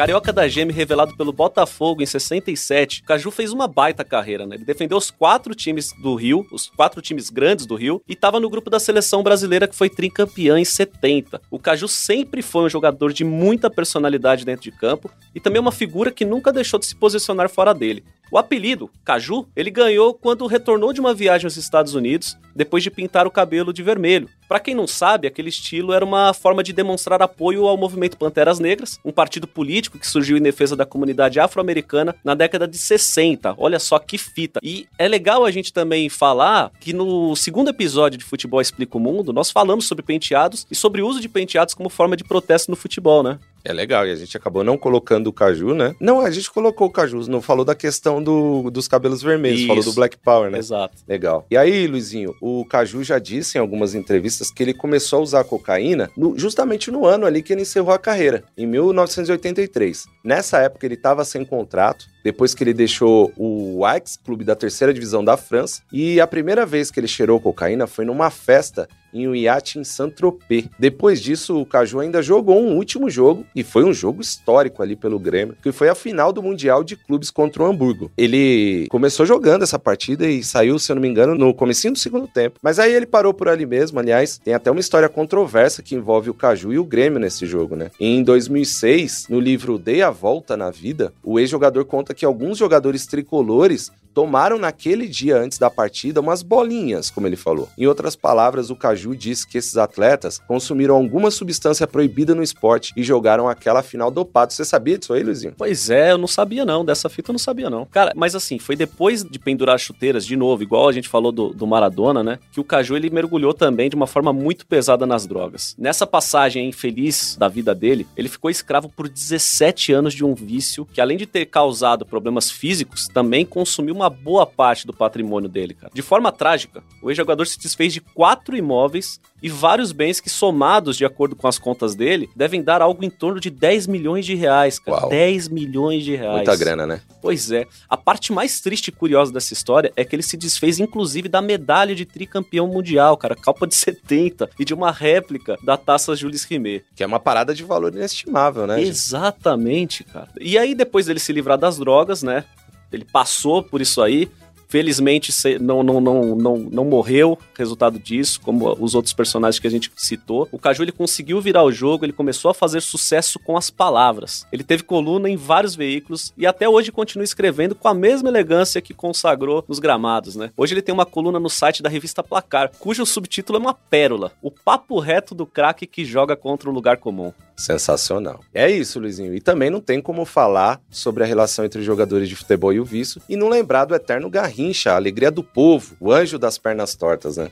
Carioca 0.00 0.32
da 0.32 0.48
Geme 0.48 0.72
revelado 0.72 1.14
pelo 1.14 1.30
Botafogo 1.30 2.00
em 2.02 2.06
67, 2.06 3.02
Caju 3.02 3.30
fez 3.30 3.52
uma 3.52 3.68
baita 3.68 4.02
carreira, 4.02 4.46
né? 4.46 4.56
Ele 4.56 4.64
defendeu 4.64 4.96
os 4.96 5.10
quatro 5.10 5.54
times 5.54 5.92
do 5.92 6.14
Rio, 6.14 6.46
os 6.50 6.70
quatro 6.70 7.02
times 7.02 7.28
grandes 7.28 7.66
do 7.66 7.74
Rio, 7.74 8.00
e 8.08 8.14
estava 8.14 8.40
no 8.40 8.48
grupo 8.48 8.70
da 8.70 8.80
seleção 8.80 9.22
brasileira 9.22 9.68
que 9.68 9.76
foi 9.76 9.90
tricampeã 9.90 10.58
em 10.58 10.64
70. 10.64 11.42
O 11.50 11.58
Caju 11.58 11.86
sempre 11.86 12.40
foi 12.40 12.64
um 12.64 12.68
jogador 12.70 13.12
de 13.12 13.24
muita 13.24 13.68
personalidade 13.68 14.42
dentro 14.46 14.62
de 14.62 14.72
campo 14.72 15.10
e 15.34 15.38
também 15.38 15.60
uma 15.60 15.70
figura 15.70 16.10
que 16.10 16.24
nunca 16.24 16.50
deixou 16.50 16.80
de 16.80 16.86
se 16.86 16.96
posicionar 16.96 17.50
fora 17.50 17.74
dele. 17.74 18.02
O 18.32 18.38
apelido, 18.38 18.88
Caju, 19.04 19.46
ele 19.56 19.70
ganhou 19.70 20.14
quando 20.14 20.46
retornou 20.46 20.92
de 20.92 21.00
uma 21.00 21.12
viagem 21.12 21.46
aos 21.46 21.56
Estados 21.56 21.94
Unidos, 21.94 22.38
depois 22.54 22.82
de 22.82 22.90
pintar 22.90 23.26
o 23.26 23.30
cabelo 23.30 23.72
de 23.72 23.82
vermelho. 23.82 24.28
Para 24.48 24.60
quem 24.60 24.74
não 24.74 24.86
sabe, 24.86 25.26
aquele 25.26 25.48
estilo 25.48 25.92
era 25.92 26.04
uma 26.04 26.32
forma 26.32 26.62
de 26.62 26.72
demonstrar 26.72 27.22
apoio 27.22 27.66
ao 27.66 27.76
movimento 27.76 28.16
Panteras 28.16 28.58
Negras, 28.58 28.98
um 29.04 29.10
partido 29.10 29.46
político 29.46 29.98
que 29.98 30.06
surgiu 30.06 30.36
em 30.36 30.42
defesa 30.42 30.76
da 30.76 30.86
comunidade 30.86 31.40
afro-americana 31.40 32.14
na 32.24 32.34
década 32.34 32.68
de 32.68 32.78
60. 32.78 33.54
Olha 33.58 33.78
só 33.78 33.98
que 33.98 34.18
fita. 34.18 34.60
E 34.62 34.86
é 34.98 35.08
legal 35.08 35.44
a 35.44 35.50
gente 35.50 35.72
também 35.72 36.08
falar 36.08 36.70
que 36.80 36.92
no 36.92 37.34
segundo 37.34 37.70
episódio 37.70 38.18
de 38.18 38.24
Futebol 38.24 38.60
Explica 38.60 38.96
o 38.96 39.00
Mundo, 39.00 39.32
nós 39.32 39.50
falamos 39.50 39.86
sobre 39.86 40.04
penteados 40.04 40.66
e 40.70 40.74
sobre 40.74 41.02
o 41.02 41.06
uso 41.06 41.20
de 41.20 41.28
penteados 41.28 41.74
como 41.74 41.88
forma 41.88 42.16
de 42.16 42.24
protesto 42.24 42.70
no 42.70 42.76
futebol, 42.76 43.22
né? 43.22 43.38
É 43.64 43.72
legal, 43.72 44.06
e 44.06 44.10
a 44.10 44.16
gente 44.16 44.36
acabou 44.36 44.64
não 44.64 44.76
colocando 44.76 45.28
o 45.28 45.32
Caju, 45.32 45.74
né? 45.74 45.94
Não, 46.00 46.20
a 46.20 46.30
gente 46.30 46.50
colocou 46.50 46.88
o 46.88 46.90
Caju, 46.90 47.28
não 47.30 47.40
falou 47.40 47.64
da 47.64 47.74
questão 47.74 48.22
do, 48.22 48.70
dos 48.70 48.88
cabelos 48.88 49.22
vermelhos, 49.22 49.60
Isso. 49.60 49.68
falou 49.68 49.84
do 49.84 49.92
Black 49.92 50.16
Power, 50.18 50.50
né? 50.50 50.58
Exato. 50.58 50.96
Legal. 51.06 51.46
E 51.50 51.56
aí, 51.56 51.86
Luizinho, 51.86 52.34
o 52.40 52.64
Caju 52.64 53.02
já 53.04 53.18
disse 53.18 53.58
em 53.58 53.60
algumas 53.60 53.94
entrevistas 53.94 54.50
que 54.50 54.62
ele 54.62 54.74
começou 54.74 55.20
a 55.20 55.22
usar 55.22 55.44
cocaína 55.44 56.10
no, 56.16 56.38
justamente 56.38 56.90
no 56.90 57.06
ano 57.06 57.26
ali 57.26 57.42
que 57.42 57.52
ele 57.52 57.62
encerrou 57.62 57.92
a 57.92 57.98
carreira, 57.98 58.44
em 58.56 58.66
1983. 58.66 60.06
Nessa 60.24 60.58
época 60.58 60.86
ele 60.86 60.94
estava 60.94 61.24
sem 61.24 61.44
contrato, 61.44 62.06
depois 62.24 62.54
que 62.54 62.64
ele 62.64 62.74
deixou 62.74 63.32
o 63.36 63.84
Ajax, 63.84 64.18
clube 64.24 64.44
da 64.44 64.54
terceira 64.54 64.92
divisão 64.92 65.24
da 65.24 65.36
França, 65.36 65.82
e 65.92 66.20
a 66.20 66.26
primeira 66.26 66.64
vez 66.64 66.90
que 66.90 66.98
ele 67.00 67.08
cheirou 67.08 67.40
cocaína 67.40 67.86
foi 67.86 68.04
numa 68.04 68.30
festa 68.30 68.88
em 69.12 69.26
um 69.26 69.34
iate 69.34 69.78
em 69.78 69.84
Saint-Tropez. 69.84 70.66
Depois 70.78 71.20
disso, 71.20 71.60
o 71.60 71.66
Caju 71.66 72.00
ainda 72.00 72.22
jogou 72.22 72.60
um 72.60 72.76
último 72.76 73.08
jogo, 73.08 73.46
e 73.54 73.62
foi 73.62 73.84
um 73.84 73.92
jogo 73.92 74.20
histórico 74.20 74.82
ali 74.82 74.96
pelo 74.96 75.18
Grêmio, 75.18 75.56
que 75.62 75.72
foi 75.72 75.88
a 75.88 75.94
final 75.94 76.32
do 76.32 76.42
Mundial 76.42 76.84
de 76.84 76.96
Clubes 76.96 77.30
contra 77.30 77.62
o 77.62 77.66
Hamburgo. 77.66 78.10
Ele 78.16 78.86
começou 78.90 79.24
jogando 79.24 79.62
essa 79.62 79.78
partida 79.78 80.28
e 80.28 80.42
saiu, 80.42 80.78
se 80.78 80.92
eu 80.92 80.96
não 80.96 81.02
me 81.02 81.08
engano, 81.08 81.34
no 81.34 81.54
comecinho 81.54 81.92
do 81.92 81.98
segundo 81.98 82.28
tempo. 82.28 82.58
Mas 82.62 82.78
aí 82.78 82.92
ele 82.92 83.06
parou 83.06 83.32
por 83.32 83.48
ali 83.48 83.66
mesmo, 83.66 83.98
aliás, 83.98 84.38
tem 84.38 84.54
até 84.54 84.70
uma 84.70 84.80
história 84.80 85.08
controversa 85.08 85.82
que 85.82 85.94
envolve 85.94 86.28
o 86.28 86.34
Caju 86.34 86.72
e 86.72 86.78
o 86.78 86.84
Grêmio 86.84 87.18
nesse 87.18 87.46
jogo, 87.46 87.76
né? 87.76 87.90
Em 87.98 88.22
2006, 88.22 89.26
no 89.28 89.40
livro 89.40 89.78
Dei 89.78 90.02
a 90.02 90.10
Volta 90.10 90.56
na 90.56 90.70
Vida, 90.70 91.12
o 91.22 91.38
ex-jogador 91.38 91.84
conta 91.84 92.10
conta 92.10 92.14
que 92.14 92.24
alguns 92.24 92.58
jogadores 92.58 93.06
tricolores 93.06 93.92
tomaram 94.14 94.58
naquele 94.58 95.06
dia 95.06 95.36
antes 95.36 95.58
da 95.58 95.70
partida 95.70 96.20
umas 96.20 96.42
bolinhas, 96.42 97.10
como 97.10 97.26
ele 97.26 97.36
falou. 97.36 97.68
Em 97.76 97.86
outras 97.86 98.16
palavras, 98.16 98.70
o 98.70 98.76
Caju 98.76 99.14
disse 99.14 99.46
que 99.46 99.58
esses 99.58 99.76
atletas 99.76 100.38
consumiram 100.46 100.94
alguma 100.94 101.30
substância 101.30 101.86
proibida 101.86 102.34
no 102.34 102.42
esporte 102.42 102.92
e 102.96 103.02
jogaram 103.02 103.48
aquela 103.48 103.82
final 103.82 104.10
dopado. 104.10 104.52
Você 104.52 104.64
sabia 104.64 104.98
disso 104.98 105.12
aí, 105.12 105.22
Luizinho? 105.22 105.54
Pois 105.56 105.90
é, 105.90 106.12
eu 106.12 106.18
não 106.18 106.26
sabia 106.26 106.64
não. 106.64 106.84
Dessa 106.84 107.08
fita 107.08 107.30
eu 107.30 107.34
não 107.34 107.38
sabia 107.38 107.70
não. 107.70 107.86
Cara, 107.86 108.12
mas 108.16 108.34
assim, 108.34 108.58
foi 108.58 108.76
depois 108.76 109.22
de 109.24 109.38
pendurar 109.38 109.78
chuteiras 109.78 110.26
de 110.26 110.36
novo, 110.36 110.62
igual 110.62 110.88
a 110.88 110.92
gente 110.92 111.08
falou 111.08 111.32
do, 111.32 111.50
do 111.50 111.66
Maradona, 111.66 112.22
né? 112.22 112.38
Que 112.52 112.60
o 112.60 112.64
Caju 112.64 112.96
ele 112.96 113.10
mergulhou 113.10 113.54
também 113.54 113.88
de 113.88 113.96
uma 113.96 114.06
forma 114.06 114.32
muito 114.32 114.66
pesada 114.66 115.06
nas 115.06 115.26
drogas. 115.26 115.74
Nessa 115.78 116.06
passagem 116.06 116.68
infeliz 116.68 117.36
da 117.36 117.48
vida 117.48 117.74
dele, 117.74 118.06
ele 118.16 118.28
ficou 118.28 118.50
escravo 118.50 118.88
por 118.88 119.08
17 119.08 119.92
anos 119.92 120.14
de 120.14 120.24
um 120.24 120.34
vício 120.34 120.86
que, 120.86 121.00
além 121.00 121.16
de 121.16 121.26
ter 121.26 121.46
causado 121.46 122.04
problemas 122.04 122.50
físicos, 122.50 123.08
também 123.08 123.44
consumiu 123.44 123.94
uma 124.00 124.10
boa 124.10 124.46
parte 124.46 124.86
do 124.86 124.92
patrimônio 124.92 125.48
dele, 125.48 125.74
cara. 125.74 125.92
De 125.94 126.02
forma 126.02 126.32
trágica, 126.32 126.82
o 127.02 127.10
ex-jogador 127.10 127.46
se 127.46 127.58
desfez 127.58 127.92
de 127.92 128.00
quatro 128.00 128.56
imóveis 128.56 129.20
e 129.42 129.48
vários 129.48 129.92
bens 129.92 130.20
que, 130.20 130.28
somados 130.28 130.96
de 130.96 131.04
acordo 131.04 131.34
com 131.34 131.48
as 131.48 131.58
contas 131.58 131.94
dele, 131.94 132.28
devem 132.36 132.62
dar 132.62 132.82
algo 132.82 133.04
em 133.04 133.10
torno 133.10 133.40
de 133.40 133.50
10 133.50 133.86
milhões 133.86 134.26
de 134.26 134.34
reais, 134.34 134.78
cara. 134.78 135.00
Uau. 135.00 135.08
10 135.10 135.48
milhões 135.48 136.04
de 136.04 136.14
reais. 136.14 136.36
Muita 136.36 136.56
grana, 136.56 136.86
né? 136.86 137.00
Pois 137.22 137.50
é. 137.50 137.66
A 137.88 137.96
parte 137.96 138.32
mais 138.32 138.60
triste 138.60 138.88
e 138.88 138.92
curiosa 138.92 139.32
dessa 139.32 139.52
história 139.52 139.92
é 139.96 140.04
que 140.04 140.14
ele 140.14 140.22
se 140.22 140.36
desfez, 140.36 140.78
inclusive, 140.78 141.28
da 141.28 141.40
medalha 141.40 141.94
de 141.94 142.04
tricampeão 142.04 142.66
mundial, 142.66 143.16
cara. 143.16 143.34
Copa 143.34 143.66
de 143.66 143.74
70 143.74 144.50
e 144.58 144.64
de 144.64 144.74
uma 144.74 144.90
réplica 144.90 145.56
da 145.64 145.76
taça 145.76 146.14
Jules 146.14 146.44
Rimet. 146.44 146.84
Que 146.94 147.02
é 147.02 147.06
uma 147.06 147.20
parada 147.20 147.54
de 147.54 147.64
valor 147.64 147.94
inestimável, 147.94 148.66
né? 148.66 148.80
Exatamente, 148.80 150.04
cara. 150.04 150.28
E 150.40 150.58
aí, 150.58 150.74
depois 150.74 151.06
dele 151.06 151.20
se 151.20 151.32
livrar 151.32 151.58
das 151.58 151.78
drogas, 151.78 152.22
né? 152.22 152.44
Ele 152.92 153.04
passou 153.04 153.62
por 153.62 153.80
isso 153.80 154.02
aí, 154.02 154.30
Felizmente 154.70 155.32
não, 155.58 155.82
não, 155.82 156.00
não, 156.00 156.36
não, 156.36 156.56
não 156.56 156.84
morreu 156.84 157.36
resultado 157.58 157.98
disso, 157.98 158.40
como 158.40 158.72
os 158.78 158.94
outros 158.94 159.12
personagens 159.12 159.58
que 159.58 159.66
a 159.66 159.70
gente 159.70 159.90
citou. 159.96 160.48
O 160.52 160.60
Caju 160.60 160.84
ele 160.84 160.92
conseguiu 160.92 161.40
virar 161.40 161.64
o 161.64 161.72
jogo, 161.72 162.04
ele 162.04 162.12
começou 162.12 162.52
a 162.52 162.54
fazer 162.54 162.80
sucesso 162.80 163.40
com 163.40 163.56
as 163.56 163.68
palavras. 163.68 164.46
Ele 164.52 164.62
teve 164.62 164.84
coluna 164.84 165.28
em 165.28 165.34
vários 165.36 165.74
veículos 165.74 166.32
e 166.38 166.46
até 166.46 166.68
hoje 166.68 166.92
continua 166.92 167.24
escrevendo 167.24 167.74
com 167.74 167.88
a 167.88 167.94
mesma 167.94 168.28
elegância 168.28 168.80
que 168.80 168.94
consagrou 168.94 169.64
nos 169.66 169.80
gramados, 169.80 170.36
né? 170.36 170.52
Hoje 170.56 170.72
ele 170.72 170.82
tem 170.82 170.92
uma 170.92 171.04
coluna 171.04 171.40
no 171.40 171.50
site 171.50 171.82
da 171.82 171.88
revista 171.88 172.22
Placar, 172.22 172.70
cujo 172.78 173.04
subtítulo 173.04 173.58
é 173.58 173.60
uma 173.60 173.74
pérola: 173.74 174.30
O 174.40 174.52
papo 174.52 175.00
reto 175.00 175.34
do 175.34 175.46
craque 175.46 175.84
que 175.84 176.04
joga 176.04 176.36
contra 176.36 176.70
o 176.70 176.72
lugar 176.72 176.98
comum. 176.98 177.32
Sensacional. 177.60 178.40
É 178.54 178.70
isso, 178.70 178.98
Luizinho. 178.98 179.34
E 179.34 179.40
também 179.40 179.68
não 179.68 179.80
tem 179.80 180.00
como 180.00 180.24
falar 180.24 180.80
sobre 180.90 181.22
a 181.22 181.26
relação 181.26 181.64
entre 181.64 181.80
os 181.80 181.84
jogadores 181.86 182.28
de 182.28 182.34
futebol 182.34 182.72
e 182.72 182.80
o 182.80 182.84
vício 182.84 183.20
e 183.28 183.36
não 183.36 183.48
lembrar 183.48 183.84
do 183.84 183.94
eterno 183.94 184.30
Garrincha, 184.30 184.92
a 184.92 184.96
alegria 184.96 185.30
do 185.30 185.44
povo, 185.44 185.94
o 186.00 186.10
anjo 186.10 186.38
das 186.38 186.56
pernas 186.56 186.94
tortas, 186.94 187.36
né? 187.36 187.50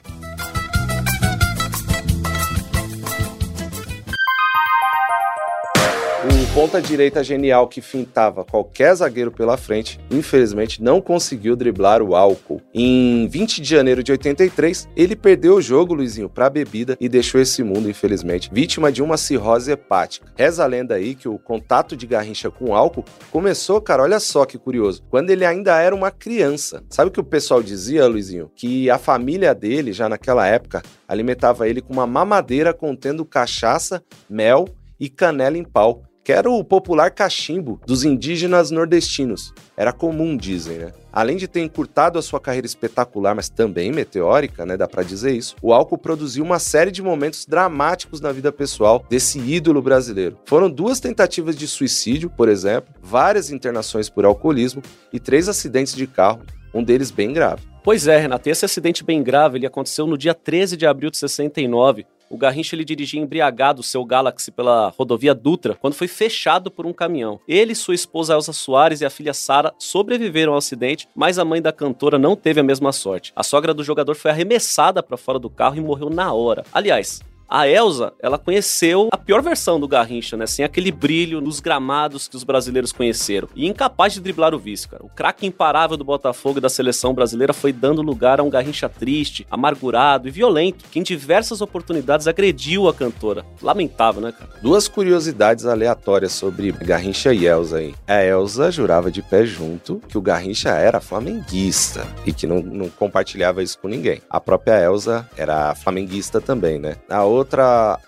Ponta 6.59 6.83
direita 6.83 7.23
genial 7.23 7.69
que 7.69 7.81
fintava 7.81 8.45
qualquer 8.45 8.93
zagueiro 8.93 9.31
pela 9.31 9.57
frente, 9.57 10.01
infelizmente 10.11 10.83
não 10.83 11.01
conseguiu 11.01 11.55
driblar 11.55 12.03
o 12.03 12.17
álcool. 12.17 12.61
Em 12.75 13.29
20 13.29 13.63
de 13.63 13.69
janeiro 13.69 14.03
de 14.03 14.11
83, 14.11 14.89
ele 14.97 15.15
perdeu 15.15 15.55
o 15.55 15.63
jogo, 15.63 15.95
Luizinho, 15.95 16.29
para 16.29 16.51
bebida 16.51 16.97
e 17.01 17.09
deixou 17.09 17.41
esse 17.41 17.63
mundo, 17.63 17.89
infelizmente, 17.89 18.51
vítima 18.53 18.91
de 18.91 19.01
uma 19.01 19.17
cirrose 19.17 19.71
hepática. 19.71 20.33
Reza 20.37 20.65
a 20.65 20.67
lenda 20.67 20.97
aí 20.97 21.15
que 21.15 21.29
o 21.29 21.39
contato 21.39 21.97
de 21.97 22.09
Garrincha 22.09 22.51
com 22.51 22.75
álcool 22.75 23.05
começou, 23.31 23.81
cara, 23.81 24.03
olha 24.03 24.19
só 24.19 24.45
que 24.45 24.59
curioso, 24.59 25.05
quando 25.09 25.31
ele 25.31 25.45
ainda 25.45 25.81
era 25.81 25.95
uma 25.95 26.11
criança. 26.11 26.83
Sabe 26.91 27.09
o 27.09 27.13
que 27.13 27.21
o 27.21 27.25
pessoal 27.25 27.63
dizia, 27.63 28.09
Luizinho? 28.09 28.51
Que 28.57 28.91
a 28.91 28.99
família 28.99 29.55
dele, 29.55 29.93
já 29.93 30.09
naquela 30.09 30.45
época, 30.45 30.83
alimentava 31.07 31.69
ele 31.69 31.81
com 31.81 31.93
uma 31.93 32.07
mamadeira 32.07 32.75
contendo 32.75 33.25
cachaça, 33.25 34.03
mel 34.29 34.65
e 34.99 35.09
canela 35.09 35.57
em 35.57 35.63
pau 35.63 36.03
que 36.29 36.33
era 36.33 36.51
o 36.51 36.63
popular 36.63 37.11
cachimbo 37.11 37.81
dos 37.87 38.05
indígenas 38.05 38.71
nordestinos. 38.71 39.55
Era 39.75 39.95
comum, 39.95 40.37
dizem, 40.37 40.77
né? 40.77 40.93
Além 41.11 41.39
de 41.39 41.49
ter 41.49 41.63
encurtado 41.63 42.19
a 42.19 42.23
sua 42.23 42.39
carreira 42.39 42.67
espetacular, 42.67 43.35
mas 43.35 43.49
também 43.49 43.91
meteórica, 43.91 44.67
né, 44.67 44.77
dá 44.77 44.87
para 44.87 45.03
dizer 45.03 45.35
isso, 45.35 45.57
o 45.63 45.73
álcool 45.73 45.97
produziu 45.97 46.45
uma 46.45 46.59
série 46.59 46.91
de 46.91 47.03
momentos 47.03 47.47
dramáticos 47.47 48.21
na 48.21 48.31
vida 48.31 48.53
pessoal 48.53 49.03
desse 49.09 49.39
ídolo 49.39 49.81
brasileiro. 49.81 50.37
Foram 50.45 50.69
duas 50.69 51.01
tentativas 51.01 51.57
de 51.57 51.67
suicídio, 51.67 52.29
por 52.29 52.51
exemplo, 52.51 52.93
várias 53.03 53.51
internações 53.51 54.11
por 54.11 54.27
alcoolismo 54.27 54.83
e 55.11 55.19
três 55.19 55.49
acidentes 55.49 55.95
de 55.95 56.07
carro, 56.07 56.43
um 56.75 56.85
deles 56.85 57.11
bem 57.11 57.33
grave. 57.33 57.63
Pois 57.83 58.07
é, 58.07 58.19
Renato, 58.19 58.51
esse 58.51 58.67
acidente 58.67 59.03
bem 59.03 59.23
grave 59.23 59.57
ele 59.57 59.67
aconteceu 59.67 60.07
no 60.07 60.19
dia 60.19 60.35
13 60.35 60.77
de 60.77 60.87
abril 60.87 61.11
de 61.11 61.17
69, 61.17 62.05
o 62.31 62.37
Garrincha 62.37 62.75
ele 62.75 62.85
dirigia 62.85 63.21
embriagado 63.21 63.81
o 63.81 63.85
seu 63.85 64.05
Galaxy 64.05 64.51
pela 64.51 64.93
rodovia 64.97 65.35
Dutra 65.35 65.75
quando 65.75 65.95
foi 65.95 66.09
fechado 66.09 66.71
por 66.71 66.87
um 66.87 66.93
caminhão. 66.93 67.41
Ele, 67.47 67.75
sua 67.75 67.95
esposa 67.95 68.35
Elsa 68.35 68.53
Soares 68.53 69.01
e 69.01 69.05
a 69.05 69.11
filha 69.11 69.35
Sara 69.35 69.73
sobreviveram 69.79 70.53
ao 70.53 70.59
acidente, 70.59 71.09
mas 71.15 71.39
a 71.39 71.45
mãe 71.45 71.61
da 71.63 71.73
cantora 71.73 72.19
não 72.19 72.37
teve 72.37 72.61
a 72.61 72.65
mesma 72.65 72.93
sorte. 72.93 73.33
A 73.35 73.43
sogra 73.43 73.73
do 73.73 73.85
jogador 73.85 74.15
foi 74.15 74.31
arremessada 74.31 75.03
para 75.03 75.17
fora 75.17 75.39
do 75.39 75.51
carro 75.51 75.77
e 75.77 75.81
morreu 75.81 76.11
na 76.11 76.33
hora. 76.33 76.65
Aliás, 76.73 77.21
a 77.49 77.67
Elsa, 77.67 78.13
ela 78.21 78.39
conheceu 78.39 79.09
a 79.11 79.17
pior 79.17 79.41
versão 79.41 79.81
do 79.81 79.89
Garrincha, 79.89 80.37
né? 80.37 80.47
Sem 80.47 80.65
aquele 80.65 80.93
brilho 80.93 81.41
nos 81.41 81.61
gramados 81.61 82.29
que 82.29 82.37
os 82.37 82.45
brasileiros 82.45 82.93
conheceram. 82.93 83.49
E 83.57 83.67
incapaz 83.67 84.13
de 84.13 84.21
driblar 84.21 84.55
o 84.55 84.59
vice, 84.59 84.87
cara. 84.87 85.03
O 85.03 85.09
craque 85.09 85.47
imparável 85.47 85.97
do 85.97 86.05
Botafogo 86.05 86.59
e 86.59 86.61
da 86.61 86.69
seleção 86.69 87.15
brasileira 87.15 87.55
foi 87.55 87.73
dando 87.73 88.03
lugar 88.03 88.39
a 88.39 88.43
um 88.43 88.51
Garrincha 88.51 88.87
triste, 88.87 89.47
amargurado 89.51 90.29
e 90.29 90.31
violento, 90.31 90.85
que 90.91 90.99
em 90.99 91.03
diversas 91.03 91.63
oportunidades 91.63 92.29
agrediu 92.29 92.87
a 92.87 92.93
cantora. 92.93 93.47
Lamentável, 93.63 94.21
né, 94.21 94.31
cara? 94.31 94.51
Duas 94.61 94.87
curiosidades 94.87 95.65
aleatórias 95.65 96.33
sobre 96.33 96.71
Garrincha 96.73 97.33
e 97.33 97.47
Elsa 97.47 97.79
aí. 97.79 97.95
A 98.07 98.23
Elsa 98.23 98.71
jurava 98.71 99.11
de 99.11 99.23
pé 99.23 99.47
junto 99.47 100.03
que 100.07 100.19
o 100.19 100.23
Garrincha 100.23 100.71
era 100.71 101.01
flamenguista 101.01 102.07
e 102.27 102.33
que 102.33 102.47
não, 102.47 102.61
não 102.61 102.91
compartilhava 102.91 103.63
isso 103.63 103.79
com 103.79 103.89
ninguém. 103.89 104.21
A 104.29 104.39
própria 104.39 104.85
Elsa 104.85 105.27
era 105.35 105.75
flamenguista 105.75 106.43
também, 106.43 106.79
né? 106.79 106.97
A 107.09 107.25
outra 107.25 107.38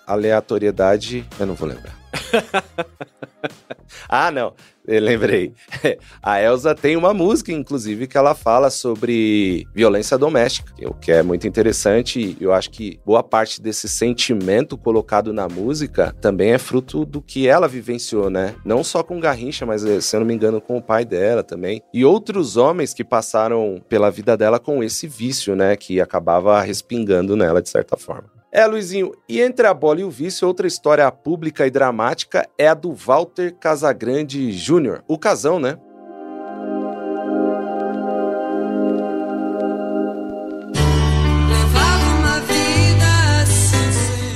aleatoriedade, 0.05 1.25
eu 1.39 1.45
não 1.45 1.55
vou 1.55 1.67
lembrar. 1.67 1.95
ah, 4.07 4.31
não. 4.31 4.53
Eu 4.85 4.99
lembrei. 4.99 5.53
A 6.23 6.41
Elsa 6.41 6.73
tem 6.73 6.95
uma 6.95 7.13
música, 7.13 7.51
inclusive, 7.51 8.07
que 8.07 8.17
ela 8.17 8.33
fala 8.33 8.69
sobre 8.69 9.67
violência 9.73 10.17
doméstica, 10.17 10.73
o 10.87 10.93
que 10.93 11.11
é 11.11 11.21
muito 11.21 11.47
interessante. 11.47 12.35
Eu 12.41 12.51
acho 12.51 12.71
que 12.71 12.99
boa 13.05 13.21
parte 13.21 13.61
desse 13.61 13.87
sentimento 13.87 14.77
colocado 14.77 15.31
na 15.31 15.47
música 15.47 16.15
também 16.19 16.51
é 16.51 16.57
fruto 16.57 17.05
do 17.05 17.21
que 17.21 17.47
ela 17.47 17.67
vivenciou, 17.67 18.29
né? 18.29 18.55
Não 18.65 18.83
só 18.83 19.03
com 19.03 19.19
Garrincha, 19.19 19.65
mas, 19.65 19.85
eh, 19.85 20.01
se 20.01 20.15
eu 20.15 20.21
não 20.21 20.27
me 20.27 20.33
engano, 20.33 20.59
com 20.59 20.77
o 20.77 20.81
pai 20.81 21.05
dela 21.05 21.43
também. 21.43 21.81
E 21.93 22.03
outros 22.03 22.57
homens 22.57 22.93
que 22.93 23.03
passaram 23.03 23.81
pela 23.87 24.09
vida 24.09 24.35
dela 24.35 24.59
com 24.59 24.83
esse 24.83 25.07
vício, 25.07 25.55
né? 25.55 25.75
Que 25.75 26.01
acabava 26.01 26.59
respingando 26.61 27.35
nela, 27.35 27.61
de 27.61 27.69
certa 27.69 27.95
forma. 27.95 28.40
É, 28.53 28.65
Luizinho, 28.65 29.13
e 29.29 29.39
entre 29.39 29.65
a 29.65 29.73
bola 29.73 30.01
e 30.01 30.03
o 30.03 30.09
vício, 30.09 30.45
outra 30.45 30.67
história 30.67 31.09
pública 31.09 31.65
e 31.65 31.71
dramática 31.71 32.45
é 32.57 32.67
a 32.67 32.73
do 32.73 32.93
Walter 32.93 33.55
Casagrande 33.57 34.51
Jr., 34.51 35.01
o 35.07 35.17
casão, 35.17 35.57
né? 35.57 35.77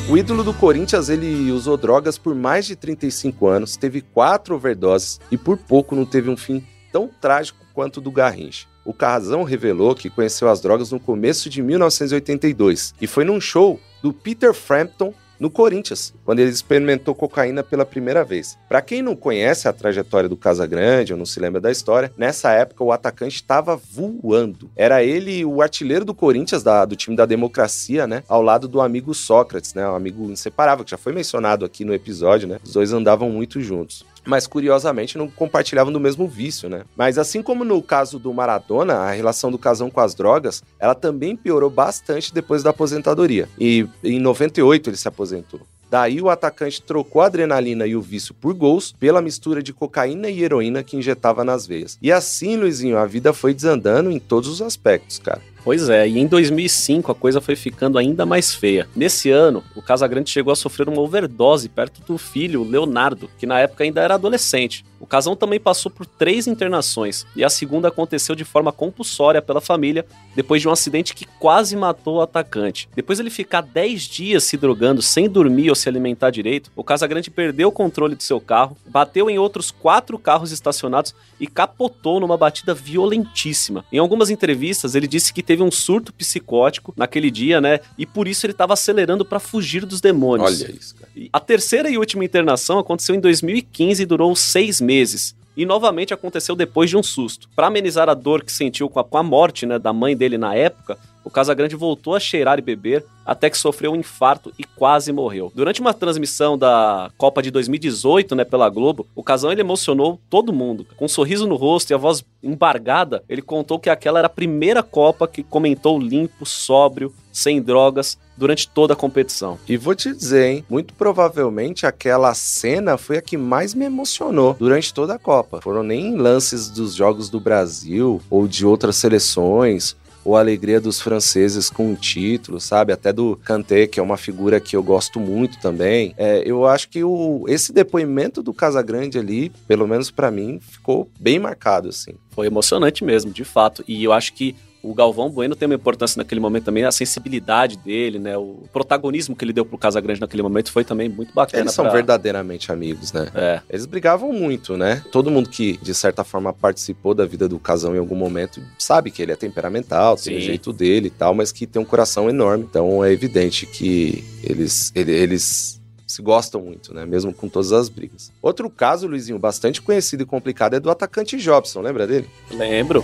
O 0.10 0.18
ídolo 0.18 0.46
do 0.46 0.54
Corinthians, 0.54 1.10
ele 1.10 1.52
usou 1.52 1.76
drogas 1.76 2.18
por 2.18 2.34
mais 2.34 2.66
de 2.66 2.78
35 2.78 3.48
anos, 3.48 3.76
teve 3.76 4.00
quatro 4.00 4.56
overdoses 4.56 5.20
e 5.30 5.38
por 5.38 5.58
pouco 5.58 5.94
não 5.94 6.06
teve 6.06 6.30
um 6.30 6.38
fim 6.38 6.66
tão 6.90 7.10
trágico 7.20 7.60
quanto 7.74 7.98
o 7.98 8.02
do 8.02 8.12
Garrincha. 8.12 8.66
O 8.86 8.94
Carrazão 8.94 9.44
revelou 9.44 9.94
que 9.94 10.10
conheceu 10.10 10.48
as 10.48 10.62
drogas 10.62 10.92
no 10.92 11.02
começo 11.02 11.50
de 11.50 11.62
1982 11.62 12.94
e 13.02 13.08
foi 13.08 13.26
num 13.26 13.42
show 13.42 13.78
do 14.06 14.14
Peter 14.14 14.54
Frampton 14.54 15.12
no 15.40 15.50
Corinthians, 15.50 16.14
quando 16.24 16.38
ele 16.38 16.52
experimentou 16.52 17.16
cocaína 17.16 17.64
pela 17.64 17.84
primeira 17.84 18.24
vez. 18.24 18.56
Para 18.70 18.80
quem 18.80 19.02
não 19.02 19.16
conhece 19.16 19.68
a 19.68 19.74
trajetória 19.74 20.30
do 20.30 20.38
Casagrande 20.38 21.12
ou 21.12 21.18
não 21.18 21.26
se 21.26 21.40
lembra 21.40 21.60
da 21.60 21.72
história, 21.72 22.14
nessa 22.16 22.52
época 22.52 22.84
o 22.84 22.92
atacante 22.92 23.38
estava 23.38 23.76
voando. 23.76 24.70
Era 24.76 25.04
ele 25.04 25.44
o 25.44 25.60
artilheiro 25.60 26.06
do 26.06 26.14
Corinthians, 26.14 26.62
da, 26.62 26.86
do 26.86 26.96
time 26.96 27.16
da 27.16 27.26
democracia, 27.26 28.06
né? 28.06 28.22
Ao 28.30 28.44
lado 28.44 28.68
do 28.68 28.80
amigo 28.80 29.12
Sócrates, 29.16 29.74
né? 29.74 29.90
Um 29.90 29.96
amigo 29.96 30.32
inseparável, 30.32 30.86
que 30.86 30.92
já 30.92 30.98
foi 30.98 31.12
mencionado 31.12 31.66
aqui 31.66 31.84
no 31.84 31.96
episódio, 31.96 32.48
né? 32.48 32.60
Os 32.64 32.74
dois 32.74 32.94
andavam 32.94 33.32
muito 33.32 33.60
juntos 33.60 34.06
mas 34.26 34.48
curiosamente 34.48 35.18
não 35.18 35.30
compartilhavam 35.30 35.94
do 35.94 36.00
mesmo 36.00 36.28
vício, 36.28 36.68
né? 36.68 36.84
Mas 36.96 37.18
assim 37.18 37.42
como 37.42 37.64
no 37.64 37.82
caso 37.82 38.20
do 38.20 38.34
Maradona, 38.34 38.96
a 38.96 39.12
relação 39.12 39.52
do 39.52 39.58
casão 39.58 39.90
com 39.90 40.00
as 40.00 40.16
drogas, 40.16 40.64
ela 40.80 40.96
também 40.96 41.36
piorou 41.36 41.70
bastante 41.70 42.34
depois 42.34 42.64
da 42.64 42.72
aposentadoria. 42.72 43.48
E 43.60 43.88
em 44.04 44.20
98 44.20 44.90
ele 44.90 44.98
se 44.98 45.08
aposentou. 45.08 45.62
Daí 45.90 46.20
o 46.22 46.30
atacante 46.30 46.82
trocou 46.82 47.22
a 47.22 47.28
adrenalina 47.28 47.86
e 47.86 47.96
o 47.96 48.02
vício 48.02 48.34
por 48.34 48.54
gols 48.54 48.94
pela 49.00 49.22
mistura 49.22 49.62
de 49.62 49.72
cocaína 49.72 50.30
e 50.30 50.44
heroína 50.44 50.84
que 50.84 50.98
injetava 50.98 51.44
nas 51.44 51.68
veias. 51.68 51.98
E 52.02 52.12
assim, 52.12 52.58
Luizinho, 52.58 52.98
a 52.98 53.06
vida 53.06 53.32
foi 53.34 53.54
desandando 53.54 54.12
em 54.12 54.20
todos 54.20 54.50
os 54.50 54.62
aspectos, 54.62 55.20
cara. 55.20 55.42
Pois 55.66 55.90
é, 55.90 56.08
e 56.08 56.20
em 56.20 56.28
2005 56.28 57.12
a 57.12 57.16
coisa 57.16 57.42
foi 57.42 57.56
ficando 57.56 57.98
ainda 57.98 58.24
mais 58.24 58.54
feia. 58.54 58.88
Nesse 58.96 59.32
ano, 59.32 59.64
o 59.76 59.82
Casagrande 59.82 60.30
chegou 60.30 60.54
a 60.54 60.56
sofrer 60.56 60.88
uma 60.88 61.02
overdose 61.02 61.68
perto 61.68 62.04
do 62.04 62.20
filho, 62.20 62.64
Leonardo, 62.64 63.28
que 63.40 63.48
na 63.48 63.60
época 63.60 63.84
ainda 63.84 64.00
era 64.00 64.14
adolescente. 64.14 64.86
O 65.00 65.08
casal 65.08 65.36
também 65.36 65.60
passou 65.60 65.92
por 65.92 66.06
três 66.06 66.48
internações, 66.48 67.26
e 67.36 67.44
a 67.44 67.50
segunda 67.50 67.90
aconteceu 67.90 68.34
de 68.34 68.46
forma 68.46 68.72
compulsória 68.72 69.42
pela 69.42 69.60
família, 69.60 70.06
depois 70.36 70.62
de 70.62 70.68
um 70.68 70.72
acidente 70.72 71.14
que 71.14 71.26
quase 71.40 71.76
matou 71.76 72.18
o 72.18 72.22
atacante. 72.22 72.88
Depois 72.96 73.20
ele 73.20 73.30
ficar 73.30 73.62
10 73.62 74.04
dias 74.04 74.44
se 74.44 74.58
drogando 74.58 75.02
sem 75.02 75.28
dormir 75.28 75.70
ou 75.70 75.76
se 75.76 75.90
alimentar 75.90 76.30
direito, 76.30 76.72
o 76.76 76.84
Casagrande 76.84 77.30
perdeu 77.30 77.70
o 77.70 77.72
controle 77.72 78.16
do 78.16 78.24
seu 78.24 78.40
carro, 78.40 78.78
bateu 78.88 79.30
em 79.30 79.38
outros 79.38 79.70
quatro 79.70 80.18
carros 80.18 80.52
estacionados 80.52 81.14
e 81.40 81.46
capotou 81.46 82.20
numa 82.20 82.38
batida 82.38 82.74
violentíssima. 82.74 83.84
Em 83.92 83.98
algumas 83.98 84.30
entrevistas, 84.30 84.96
ele 84.96 85.08
disse 85.08 85.34
que 85.34 85.44
teve 85.44 85.55
teve 85.56 85.64
um 85.64 85.72
surto 85.72 86.14
psicótico 86.14 86.94
naquele 86.98 87.32
dia, 87.32 87.62
né? 87.62 87.80
E 87.98 88.06
por 88.06 88.28
isso 88.28 88.46
ele 88.46 88.52
estava 88.52 88.74
acelerando 88.74 89.24
para 89.24 89.40
fugir 89.40 89.86
dos 89.86 90.02
demônios. 90.02 90.62
Olha 90.62 90.72
isso, 90.72 90.96
cara. 90.96 91.10
A 91.32 91.40
terceira 91.40 91.90
e 91.90 91.98
última 91.98 92.26
internação 92.26 92.78
aconteceu 92.78 93.16
em 93.16 93.20
2015 93.22 94.04
e 94.04 94.06
durou 94.06 94.36
seis 94.36 94.82
meses 94.82 95.34
e 95.56 95.66
novamente 95.66 96.14
aconteceu 96.14 96.56
depois 96.56 96.90
de 96.90 96.98
um 96.98 97.04
susto. 97.04 97.48
Para 97.56 97.68
amenizar 97.68 98.10
a 98.10 98.14
dor 98.14 98.44
que 98.44 98.52
sentiu 98.52 98.90
com 98.90 99.00
a, 99.00 99.04
com 99.04 99.18
a 99.18 99.24
morte 99.24 99.66
né, 99.66 99.80
da 99.80 99.94
mãe 99.94 100.16
dele 100.16 100.38
na 100.38 100.54
época, 100.54 100.98
o 101.26 101.30
Casagrande 101.32 101.76
voltou 101.76 102.14
a 102.14 102.20
cheirar 102.20 102.60
e 102.60 102.62
beber 102.62 103.04
até 103.26 103.50
que 103.50 103.58
sofreu 103.58 103.92
um 103.92 103.96
infarto 103.96 104.54
e 104.60 104.64
quase 104.64 105.12
morreu. 105.12 105.52
Durante 105.56 105.82
uma 105.82 105.94
transmissão 105.94 106.56
da 106.56 107.10
Copa 107.18 107.42
de 107.42 107.50
2018, 107.50 108.36
né, 108.36 108.46
pela 108.46 108.70
Globo, 108.70 109.08
o 109.16 109.24
Casão 109.24 109.52
ele 109.52 109.62
emocionou 109.62 110.22
todo 110.30 110.54
mundo. 110.54 110.86
Com 110.96 111.06
um 111.06 111.10
sorriso 111.10 111.48
no 111.48 111.56
rosto 111.56 111.90
e 111.90 111.94
a 111.96 111.98
voz 111.98 112.24
embargada, 112.44 113.24
ele 113.28 113.42
contou 113.42 113.80
que 113.80 113.90
aquela 113.90 114.20
era 114.20 114.28
a 114.28 114.30
primeira 114.30 114.84
Copa 114.84 115.28
que 115.28 115.42
comentou 115.42 116.00
limpo, 116.00 116.46
sóbrio, 116.46 117.12
sem 117.34 117.60
drogas, 117.60 118.18
durante 118.38 118.68
toda 118.70 118.94
a 118.94 118.96
competição. 118.98 119.58
E 119.68 119.76
vou 119.76 119.96
te 119.96 120.14
dizer, 120.14 120.46
hein, 120.46 120.66
muito 120.70 120.94
provavelmente 120.94 121.86
aquela 121.86 122.34
cena 122.36 122.98
foi 122.98 123.18
a 123.18 123.22
que 123.22 123.38
mais 123.38 123.74
me 123.74 123.86
emocionou 123.86 124.56
durante 124.60 124.94
toda 124.94 125.16
a 125.16 125.20
Copa. 125.20 125.62
Foram 125.62 125.82
nem 125.82 126.16
lances 126.16 126.70
dos 126.70 126.94
jogos 126.94 127.30
do 127.30 127.40
Brasil 127.40 128.22
ou 128.30 128.48
de 128.48 128.66
outras 128.66 128.98
seleções 128.98 129.96
ou 130.26 130.36
a 130.36 130.40
alegria 130.40 130.82
dos 130.82 131.00
franceses 131.00 131.70
com 131.70 131.94
o 131.94 131.96
título, 131.96 132.60
sabe? 132.60 132.92
Até 132.92 133.14
do 133.14 133.38
Kanté, 133.38 133.86
que 133.86 134.00
é 134.00 134.04
uma 134.04 134.18
figura 134.18 134.60
que 134.60 134.76
eu 134.76 134.82
gosto 134.82 135.20
muito 135.20 135.60
também. 135.60 136.16
É, 136.18 136.42
eu 136.44 136.66
acho 136.66 136.90
que 136.90 137.04
o, 137.04 137.46
esse 137.48 137.72
depoimento 137.72 138.42
do 138.42 138.54
Casagrande 138.54 139.20
ali, 139.20 139.52
pelo 139.68 139.88
menos 139.88 140.10
para 140.10 140.32
mim, 140.32 140.60
ficou 140.60 141.08
bem 141.20 141.38
marcado, 141.38 141.90
assim. 141.90 142.14
Foi 142.32 142.48
emocionante 142.48 143.04
mesmo, 143.04 143.32
de 143.32 143.46
fato. 143.46 143.84
E 143.88 144.04
eu 144.04 144.12
acho 144.12 144.34
que 144.34 144.56
o 144.86 144.94
Galvão 144.94 145.30
Bueno 145.30 145.56
tem 145.56 145.66
uma 145.66 145.76
importância 145.76 146.20
naquele 146.20 146.40
momento 146.40 146.66
também, 146.66 146.84
a 146.84 146.92
sensibilidade 146.92 147.78
dele, 147.78 148.20
né? 148.20 148.38
O 148.38 148.64
protagonismo 148.72 149.36
que 149.36 149.44
ele 149.44 149.52
deu 149.52 149.66
pro 149.66 149.78
Casagrande 149.78 150.22
naquele 150.22 150.44
momento 150.44 150.72
foi 150.72 150.84
também 150.84 151.10
muito 151.10 151.34
bacana. 151.34 151.64
Eles 151.64 151.74
são 151.74 151.86
pra... 151.86 151.94
verdadeiramente 151.94 152.72
amigos, 152.72 153.12
né? 153.12 153.30
É. 153.34 153.62
Eles 153.70 153.86
brigavam 153.86 154.32
muito, 154.32 154.78
né? 154.78 155.04
Todo 155.12 155.32
mundo 155.32 155.50
que, 155.50 155.78
de 155.78 155.94
certa 155.94 156.24
forma, 156.24 156.54
participou 156.54 157.14
da 157.14 157.26
vida 157.26 157.48
do 157.48 157.58
Casão 157.58 157.96
em 157.96 158.00
algum 158.00 158.16
momento 158.16 158.62
sabe 158.78 159.10
que 159.10 159.22
ele 159.22 159.32
é 159.32 159.36
temperamental, 159.36 160.16
tem 160.16 160.38
o 160.38 160.42
jeito 160.42 160.72
dele 160.72 161.08
e 161.08 161.12
tal, 161.12 161.34
mas 161.34 161.52
que 161.52 161.66
tem 161.66 161.82
um 161.82 161.86
coração 161.86 162.30
enorme. 162.30 162.66
Então 162.70 163.04
é 163.04 163.12
evidente 163.12 163.66
que 163.66 164.24
eles, 164.44 164.92
eles 164.96 165.82
se 166.06 166.22
gostam 166.22 166.62
muito, 166.62 166.94
né? 166.94 167.06
Mesmo 167.06 167.34
com 167.34 167.50
todas 167.50 167.72
as 167.72 167.90
brigas. 167.90 168.32
Outro 168.42 168.70
caso, 168.70 169.08
Luizinho, 169.08 169.40
bastante 169.40 169.82
conhecido 169.82 170.24
e 170.24 170.26
complicado 170.26 170.76
é 170.76 170.80
do 170.80 170.92
atacante 170.92 171.38
Jobson, 171.38 171.82
lembra 171.82 172.06
dele? 172.06 172.30
Lembro. 172.52 173.04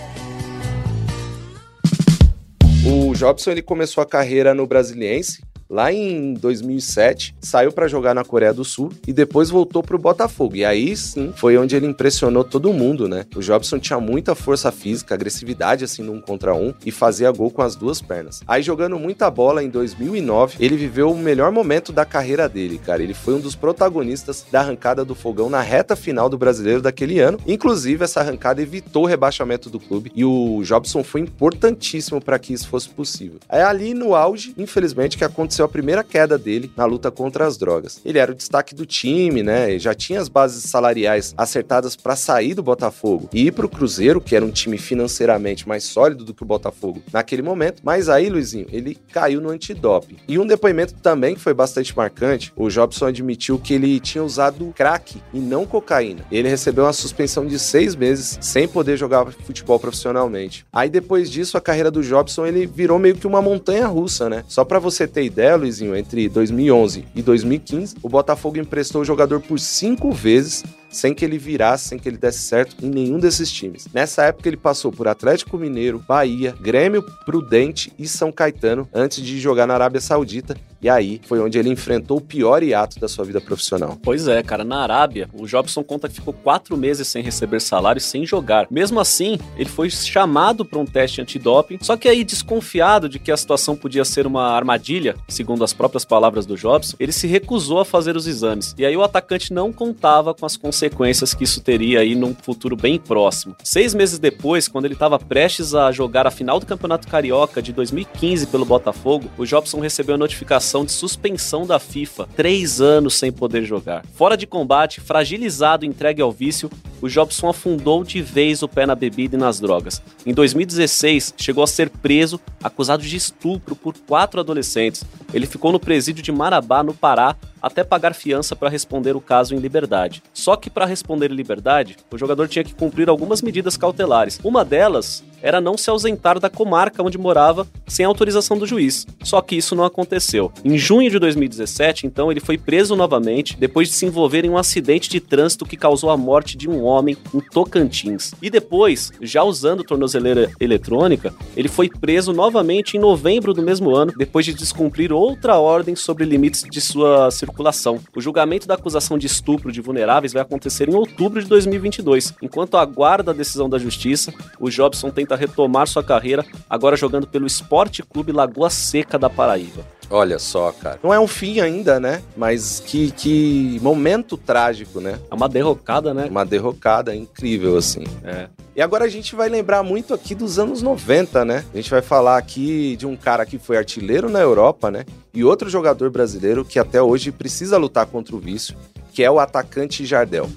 Jobson 3.22 3.52
ele 3.52 3.62
começou 3.62 4.02
a 4.02 4.04
carreira 4.04 4.52
no 4.52 4.66
Brasiliense 4.66 5.40
lá 5.72 5.90
em 5.90 6.34
2007, 6.34 7.34
saiu 7.40 7.72
para 7.72 7.88
jogar 7.88 8.14
na 8.14 8.22
Coreia 8.22 8.52
do 8.52 8.62
Sul 8.62 8.92
e 9.08 9.12
depois 9.12 9.48
voltou 9.48 9.82
para 9.82 9.96
o 9.96 9.98
Botafogo. 9.98 10.54
E 10.54 10.66
aí 10.66 10.94
sim 10.94 11.32
foi 11.34 11.56
onde 11.56 11.74
ele 11.74 11.86
impressionou 11.86 12.44
todo 12.44 12.74
mundo, 12.74 13.08
né? 13.08 13.24
O 13.34 13.40
Jobson 13.40 13.78
tinha 13.78 13.98
muita 13.98 14.34
força 14.34 14.70
física, 14.70 15.14
agressividade 15.14 15.82
assim 15.82 16.02
no 16.02 16.12
um 16.12 16.20
contra 16.20 16.54
um 16.54 16.74
e 16.84 16.90
fazia 16.90 17.30
gol 17.30 17.50
com 17.50 17.62
as 17.62 17.74
duas 17.74 18.02
pernas. 18.02 18.42
Aí 18.46 18.62
jogando 18.62 18.98
muita 18.98 19.30
bola 19.30 19.64
em 19.64 19.70
2009, 19.70 20.56
ele 20.60 20.76
viveu 20.76 21.10
o 21.10 21.16
melhor 21.16 21.50
momento 21.50 21.90
da 21.90 22.04
carreira 22.04 22.46
dele, 22.50 22.78
cara. 22.78 23.02
Ele 23.02 23.14
foi 23.14 23.32
um 23.32 23.40
dos 23.40 23.56
protagonistas 23.56 24.44
da 24.52 24.60
arrancada 24.60 25.06
do 25.06 25.14
Fogão 25.14 25.48
na 25.48 25.62
reta 25.62 25.96
final 25.96 26.28
do 26.28 26.36
Brasileiro 26.36 26.82
daquele 26.82 27.18
ano. 27.18 27.38
Inclusive 27.46 28.04
essa 28.04 28.20
arrancada 28.20 28.60
evitou 28.60 29.04
o 29.04 29.06
rebaixamento 29.06 29.70
do 29.70 29.80
clube 29.80 30.12
e 30.14 30.22
o 30.22 30.60
Jobson 30.64 31.02
foi 31.02 31.22
importantíssimo 31.22 32.20
para 32.20 32.38
que 32.38 32.52
isso 32.52 32.68
fosse 32.68 32.90
possível. 32.90 33.38
É 33.48 33.62
ali 33.62 33.94
no 33.94 34.14
auge, 34.14 34.54
infelizmente, 34.58 35.16
que 35.16 35.24
aconteceu 35.24 35.61
aconteceu 35.62 35.64
a 35.64 35.68
primeira 35.68 36.04
queda 36.04 36.36
dele 36.36 36.70
na 36.76 36.84
luta 36.84 37.10
contra 37.10 37.46
as 37.46 37.56
drogas. 37.56 38.00
Ele 38.04 38.18
era 38.18 38.32
o 38.32 38.34
destaque 38.34 38.74
do 38.74 38.84
time, 38.84 39.42
né? 39.42 39.78
Já 39.78 39.94
tinha 39.94 40.20
as 40.20 40.28
bases 40.28 40.64
salariais 40.64 41.34
acertadas 41.36 41.96
para 41.96 42.16
sair 42.16 42.54
do 42.54 42.62
Botafogo 42.62 43.28
e 43.32 43.46
ir 43.46 43.52
para 43.52 43.66
o 43.66 43.68
Cruzeiro, 43.68 44.20
que 44.20 44.34
era 44.36 44.44
um 44.44 44.50
time 44.50 44.78
financeiramente 44.78 45.68
mais 45.68 45.84
sólido 45.84 46.24
do 46.24 46.34
que 46.34 46.42
o 46.42 46.46
Botafogo 46.46 47.02
naquele 47.12 47.42
momento. 47.42 47.82
Mas 47.84 48.08
aí, 48.08 48.28
Luizinho, 48.28 48.66
ele 48.70 48.98
caiu 49.12 49.40
no 49.40 49.50
antidoping. 49.50 50.16
E 50.28 50.38
um 50.38 50.46
depoimento 50.46 50.94
também 50.94 51.34
que 51.34 51.40
foi 51.40 51.54
bastante 51.54 51.96
marcante: 51.96 52.52
o 52.56 52.68
Jobson 52.68 53.06
admitiu 53.06 53.58
que 53.58 53.74
ele 53.74 54.00
tinha 54.00 54.24
usado 54.24 54.72
crack 54.74 55.20
e 55.32 55.38
não 55.38 55.66
cocaína. 55.66 56.24
Ele 56.30 56.48
recebeu 56.48 56.84
uma 56.84 56.92
suspensão 56.92 57.46
de 57.46 57.58
seis 57.58 57.94
meses 57.94 58.38
sem 58.40 58.66
poder 58.66 58.96
jogar 58.96 59.30
futebol 59.32 59.78
profissionalmente. 59.78 60.64
Aí 60.72 60.88
depois 60.88 61.30
disso, 61.30 61.56
a 61.56 61.60
carreira 61.60 61.90
do 61.90 62.02
Jobson 62.02 62.46
ele 62.46 62.66
virou 62.66 62.98
meio 62.98 63.16
que 63.16 63.26
uma 63.26 63.42
montanha 63.42 63.86
russa, 63.86 64.28
né? 64.28 64.44
Só 64.48 64.64
para 64.64 64.78
você 64.78 65.06
ter 65.12 65.24
ideia, 65.24 65.41
Luizinho, 65.56 65.96
entre 65.96 66.28
2011 66.28 67.04
e 67.14 67.22
2015, 67.22 67.96
o 68.02 68.08
Botafogo 68.08 68.58
emprestou 68.58 69.02
o 69.02 69.04
jogador 69.04 69.40
por 69.40 69.58
cinco 69.58 70.12
vezes 70.12 70.64
sem 70.92 71.14
que 71.14 71.24
ele 71.24 71.38
virasse, 71.38 71.88
sem 71.88 71.98
que 71.98 72.08
ele 72.08 72.18
desse 72.18 72.40
certo 72.40 72.76
em 72.84 72.88
nenhum 72.88 73.18
desses 73.18 73.50
times. 73.50 73.88
Nessa 73.92 74.24
época 74.24 74.48
ele 74.48 74.56
passou 74.56 74.92
por 74.92 75.08
Atlético 75.08 75.56
Mineiro, 75.56 76.04
Bahia, 76.06 76.54
Grêmio 76.60 77.02
Prudente 77.24 77.92
e 77.98 78.06
São 78.06 78.30
Caetano 78.30 78.88
antes 78.92 79.24
de 79.24 79.40
jogar 79.40 79.66
na 79.66 79.74
Arábia 79.74 80.00
Saudita. 80.00 80.56
E 80.80 80.88
aí 80.88 81.20
foi 81.28 81.38
onde 81.38 81.56
ele 81.56 81.68
enfrentou 81.68 82.18
o 82.18 82.20
pior 82.20 82.60
hiato 82.60 82.98
da 82.98 83.06
sua 83.06 83.24
vida 83.24 83.40
profissional. 83.40 83.96
Pois 84.02 84.26
é, 84.26 84.42
cara, 84.42 84.64
na 84.64 84.82
Arábia, 84.82 85.28
o 85.32 85.46
Jobson 85.46 85.84
conta 85.84 86.08
que 86.08 86.16
ficou 86.16 86.34
quatro 86.34 86.76
meses 86.76 87.06
sem 87.06 87.22
receber 87.22 87.60
salário 87.60 87.98
e 87.98 88.02
sem 88.02 88.26
jogar. 88.26 88.66
Mesmo 88.68 88.98
assim, 88.98 89.38
ele 89.56 89.68
foi 89.68 89.88
chamado 89.90 90.64
para 90.64 90.80
um 90.80 90.84
teste 90.84 91.20
antidoping, 91.20 91.78
só 91.80 91.96
que 91.96 92.08
aí, 92.08 92.24
desconfiado 92.24 93.08
de 93.08 93.20
que 93.20 93.30
a 93.30 93.36
situação 93.36 93.76
podia 93.76 94.04
ser 94.04 94.26
uma 94.26 94.48
armadilha, 94.48 95.14
segundo 95.28 95.62
as 95.62 95.72
próprias 95.72 96.04
palavras 96.04 96.46
do 96.46 96.56
Jobson, 96.56 96.96
ele 96.98 97.12
se 97.12 97.28
recusou 97.28 97.78
a 97.78 97.84
fazer 97.84 98.16
os 98.16 98.26
exames. 98.26 98.74
E 98.76 98.84
aí 98.84 98.96
o 98.96 99.04
atacante 99.04 99.52
não 99.52 99.72
contava 99.72 100.34
com 100.34 100.44
as 100.44 100.56
consequências 100.56 100.81
consequências 100.82 101.32
que 101.32 101.44
isso 101.44 101.60
teria 101.60 102.00
aí 102.00 102.14
num 102.14 102.34
futuro 102.34 102.74
bem 102.74 102.98
próximo. 102.98 103.54
Seis 103.62 103.94
meses 103.94 104.18
depois, 104.18 104.66
quando 104.66 104.86
ele 104.86 104.94
estava 104.94 105.18
prestes 105.18 105.74
a 105.74 105.92
jogar 105.92 106.26
a 106.26 106.30
final 106.30 106.58
do 106.58 106.66
Campeonato 106.66 107.06
Carioca 107.06 107.62
de 107.62 107.72
2015 107.72 108.48
pelo 108.48 108.64
Botafogo, 108.64 109.30
o 109.38 109.44
Jobson 109.44 109.78
recebeu 109.78 110.16
a 110.16 110.18
notificação 110.18 110.84
de 110.84 110.90
suspensão 110.90 111.66
da 111.66 111.78
FIFA, 111.78 112.28
três 112.34 112.80
anos 112.80 113.14
sem 113.14 113.30
poder 113.30 113.64
jogar. 113.64 114.04
Fora 114.14 114.36
de 114.36 114.46
combate, 114.46 115.00
fragilizado 115.00 115.84
e 115.84 115.88
entregue 115.88 116.20
ao 116.20 116.32
vício, 116.32 116.68
o 117.00 117.08
Jobson 117.08 117.48
afundou 117.48 118.04
de 118.04 118.22
vez 118.22 118.62
o 118.62 118.68
pé 118.68 118.86
na 118.86 118.94
bebida 118.94 119.36
e 119.36 119.38
nas 119.38 119.58
drogas. 119.58 120.00
Em 120.24 120.32
2016, 120.32 121.34
chegou 121.36 121.64
a 121.64 121.66
ser 121.66 121.90
preso, 121.90 122.40
acusado 122.62 123.02
de 123.02 123.16
estupro 123.16 123.74
por 123.74 123.94
quatro 123.98 124.38
adolescentes. 124.38 125.04
Ele 125.34 125.46
ficou 125.46 125.72
no 125.72 125.80
presídio 125.80 126.22
de 126.22 126.30
Marabá, 126.30 126.82
no 126.82 126.94
Pará, 126.94 127.36
até 127.60 127.84
pagar 127.84 128.12
fiança 128.14 128.56
para 128.56 128.68
responder 128.68 129.14
o 129.16 129.20
caso 129.20 129.54
em 129.54 129.58
liberdade. 129.58 130.22
Só 130.34 130.56
que 130.56 130.68
para 130.72 130.86
responder 130.86 131.30
em 131.30 131.34
liberdade, 131.34 131.96
o 132.10 132.18
jogador 132.18 132.48
tinha 132.48 132.64
que 132.64 132.74
cumprir 132.74 133.08
algumas 133.08 133.42
medidas 133.42 133.76
cautelares. 133.76 134.40
Uma 134.42 134.64
delas 134.64 135.22
era 135.42 135.60
não 135.60 135.76
se 135.76 135.90
ausentar 135.90 136.38
da 136.38 136.48
comarca 136.48 137.02
onde 137.02 137.18
morava 137.18 137.66
sem 137.86 138.06
autorização 138.06 138.56
do 138.56 138.66
juiz. 138.66 139.06
Só 139.22 139.40
que 139.42 139.56
isso 139.56 139.74
não 139.74 139.84
aconteceu. 139.84 140.52
Em 140.64 140.78
junho 140.78 141.10
de 141.10 141.18
2017, 141.18 142.06
então, 142.06 142.30
ele 142.30 142.40
foi 142.40 142.56
preso 142.56 142.96
novamente 142.96 143.56
depois 143.56 143.88
de 143.88 143.94
se 143.94 144.06
envolver 144.06 144.44
em 144.44 144.50
um 144.50 144.56
acidente 144.56 145.10
de 145.10 145.20
trânsito 145.20 145.66
que 145.66 145.76
causou 145.76 146.10
a 146.10 146.16
morte 146.16 146.56
de 146.56 146.68
um 146.68 146.82
homem 146.84 147.16
em 147.34 147.40
Tocantins. 147.40 148.32
E 148.40 148.48
depois, 148.48 149.12
já 149.20 149.42
usando 149.42 149.84
tornozeleira 149.84 150.50
eletrônica, 150.60 151.34
ele 151.56 151.68
foi 151.68 151.88
preso 151.88 152.32
novamente 152.32 152.96
em 152.96 153.00
novembro 153.00 153.52
do 153.52 153.62
mesmo 153.62 153.94
ano, 153.94 154.12
depois 154.16 154.46
de 154.46 154.54
descumprir 154.54 155.12
outra 155.12 155.58
ordem 155.58 155.96
sobre 155.96 156.24
limites 156.24 156.64
de 156.70 156.80
sua 156.80 157.30
circulação. 157.30 158.00
O 158.14 158.20
julgamento 158.20 158.66
da 158.66 158.74
acusação 158.74 159.18
de 159.18 159.26
estupro 159.26 159.72
de 159.72 159.80
vulneráveis 159.80 160.32
vai 160.32 160.42
acontecer 160.42 160.88
em 160.88 160.94
outubro 160.94 161.42
de 161.42 161.48
2022. 161.48 162.34
Enquanto 162.40 162.76
aguarda 162.76 163.30
a 163.30 163.34
decisão 163.34 163.68
da 163.68 163.78
justiça, 163.78 164.32
o 164.60 164.70
Jobson 164.70 165.10
tenta 165.10 165.31
tenta 165.32 165.36
retomar 165.36 165.86
sua 165.86 166.02
carreira, 166.02 166.44
agora 166.68 166.96
jogando 166.96 167.26
pelo 167.26 167.46
Esporte 167.46 168.02
Clube 168.02 168.32
Lagoa 168.32 168.70
Seca 168.70 169.18
da 169.18 169.30
Paraíba. 169.30 169.84
Olha 170.10 170.38
só, 170.38 170.70
cara. 170.72 170.98
Não 171.02 171.14
é 171.14 171.18
um 171.18 171.26
fim 171.26 171.60
ainda, 171.60 171.98
né? 171.98 172.22
Mas 172.36 172.80
que, 172.80 173.10
que 173.12 173.78
momento 173.80 174.36
trágico, 174.36 175.00
né? 175.00 175.18
É 175.30 175.34
uma 175.34 175.48
derrocada, 175.48 176.12
né? 176.12 176.26
Uma 176.30 176.44
derrocada 176.44 177.14
incrível, 177.14 177.78
assim. 177.78 178.04
É. 178.22 178.48
E 178.76 178.82
agora 178.82 179.06
a 179.06 179.08
gente 179.08 179.34
vai 179.34 179.48
lembrar 179.48 179.82
muito 179.82 180.12
aqui 180.12 180.34
dos 180.34 180.58
anos 180.58 180.82
90, 180.82 181.44
né? 181.46 181.64
A 181.72 181.76
gente 181.76 181.90
vai 181.90 182.02
falar 182.02 182.36
aqui 182.36 182.94
de 182.96 183.06
um 183.06 183.16
cara 183.16 183.46
que 183.46 183.58
foi 183.58 183.78
artilheiro 183.78 184.28
na 184.28 184.40
Europa, 184.40 184.90
né? 184.90 185.06
E 185.32 185.42
outro 185.42 185.70
jogador 185.70 186.10
brasileiro 186.10 186.62
que 186.62 186.78
até 186.78 187.00
hoje 187.00 187.32
precisa 187.32 187.78
lutar 187.78 188.04
contra 188.04 188.36
o 188.36 188.38
vício, 188.38 188.76
que 189.14 189.22
é 189.22 189.30
o 189.30 189.40
atacante 189.40 190.04
Jardel. 190.04 190.50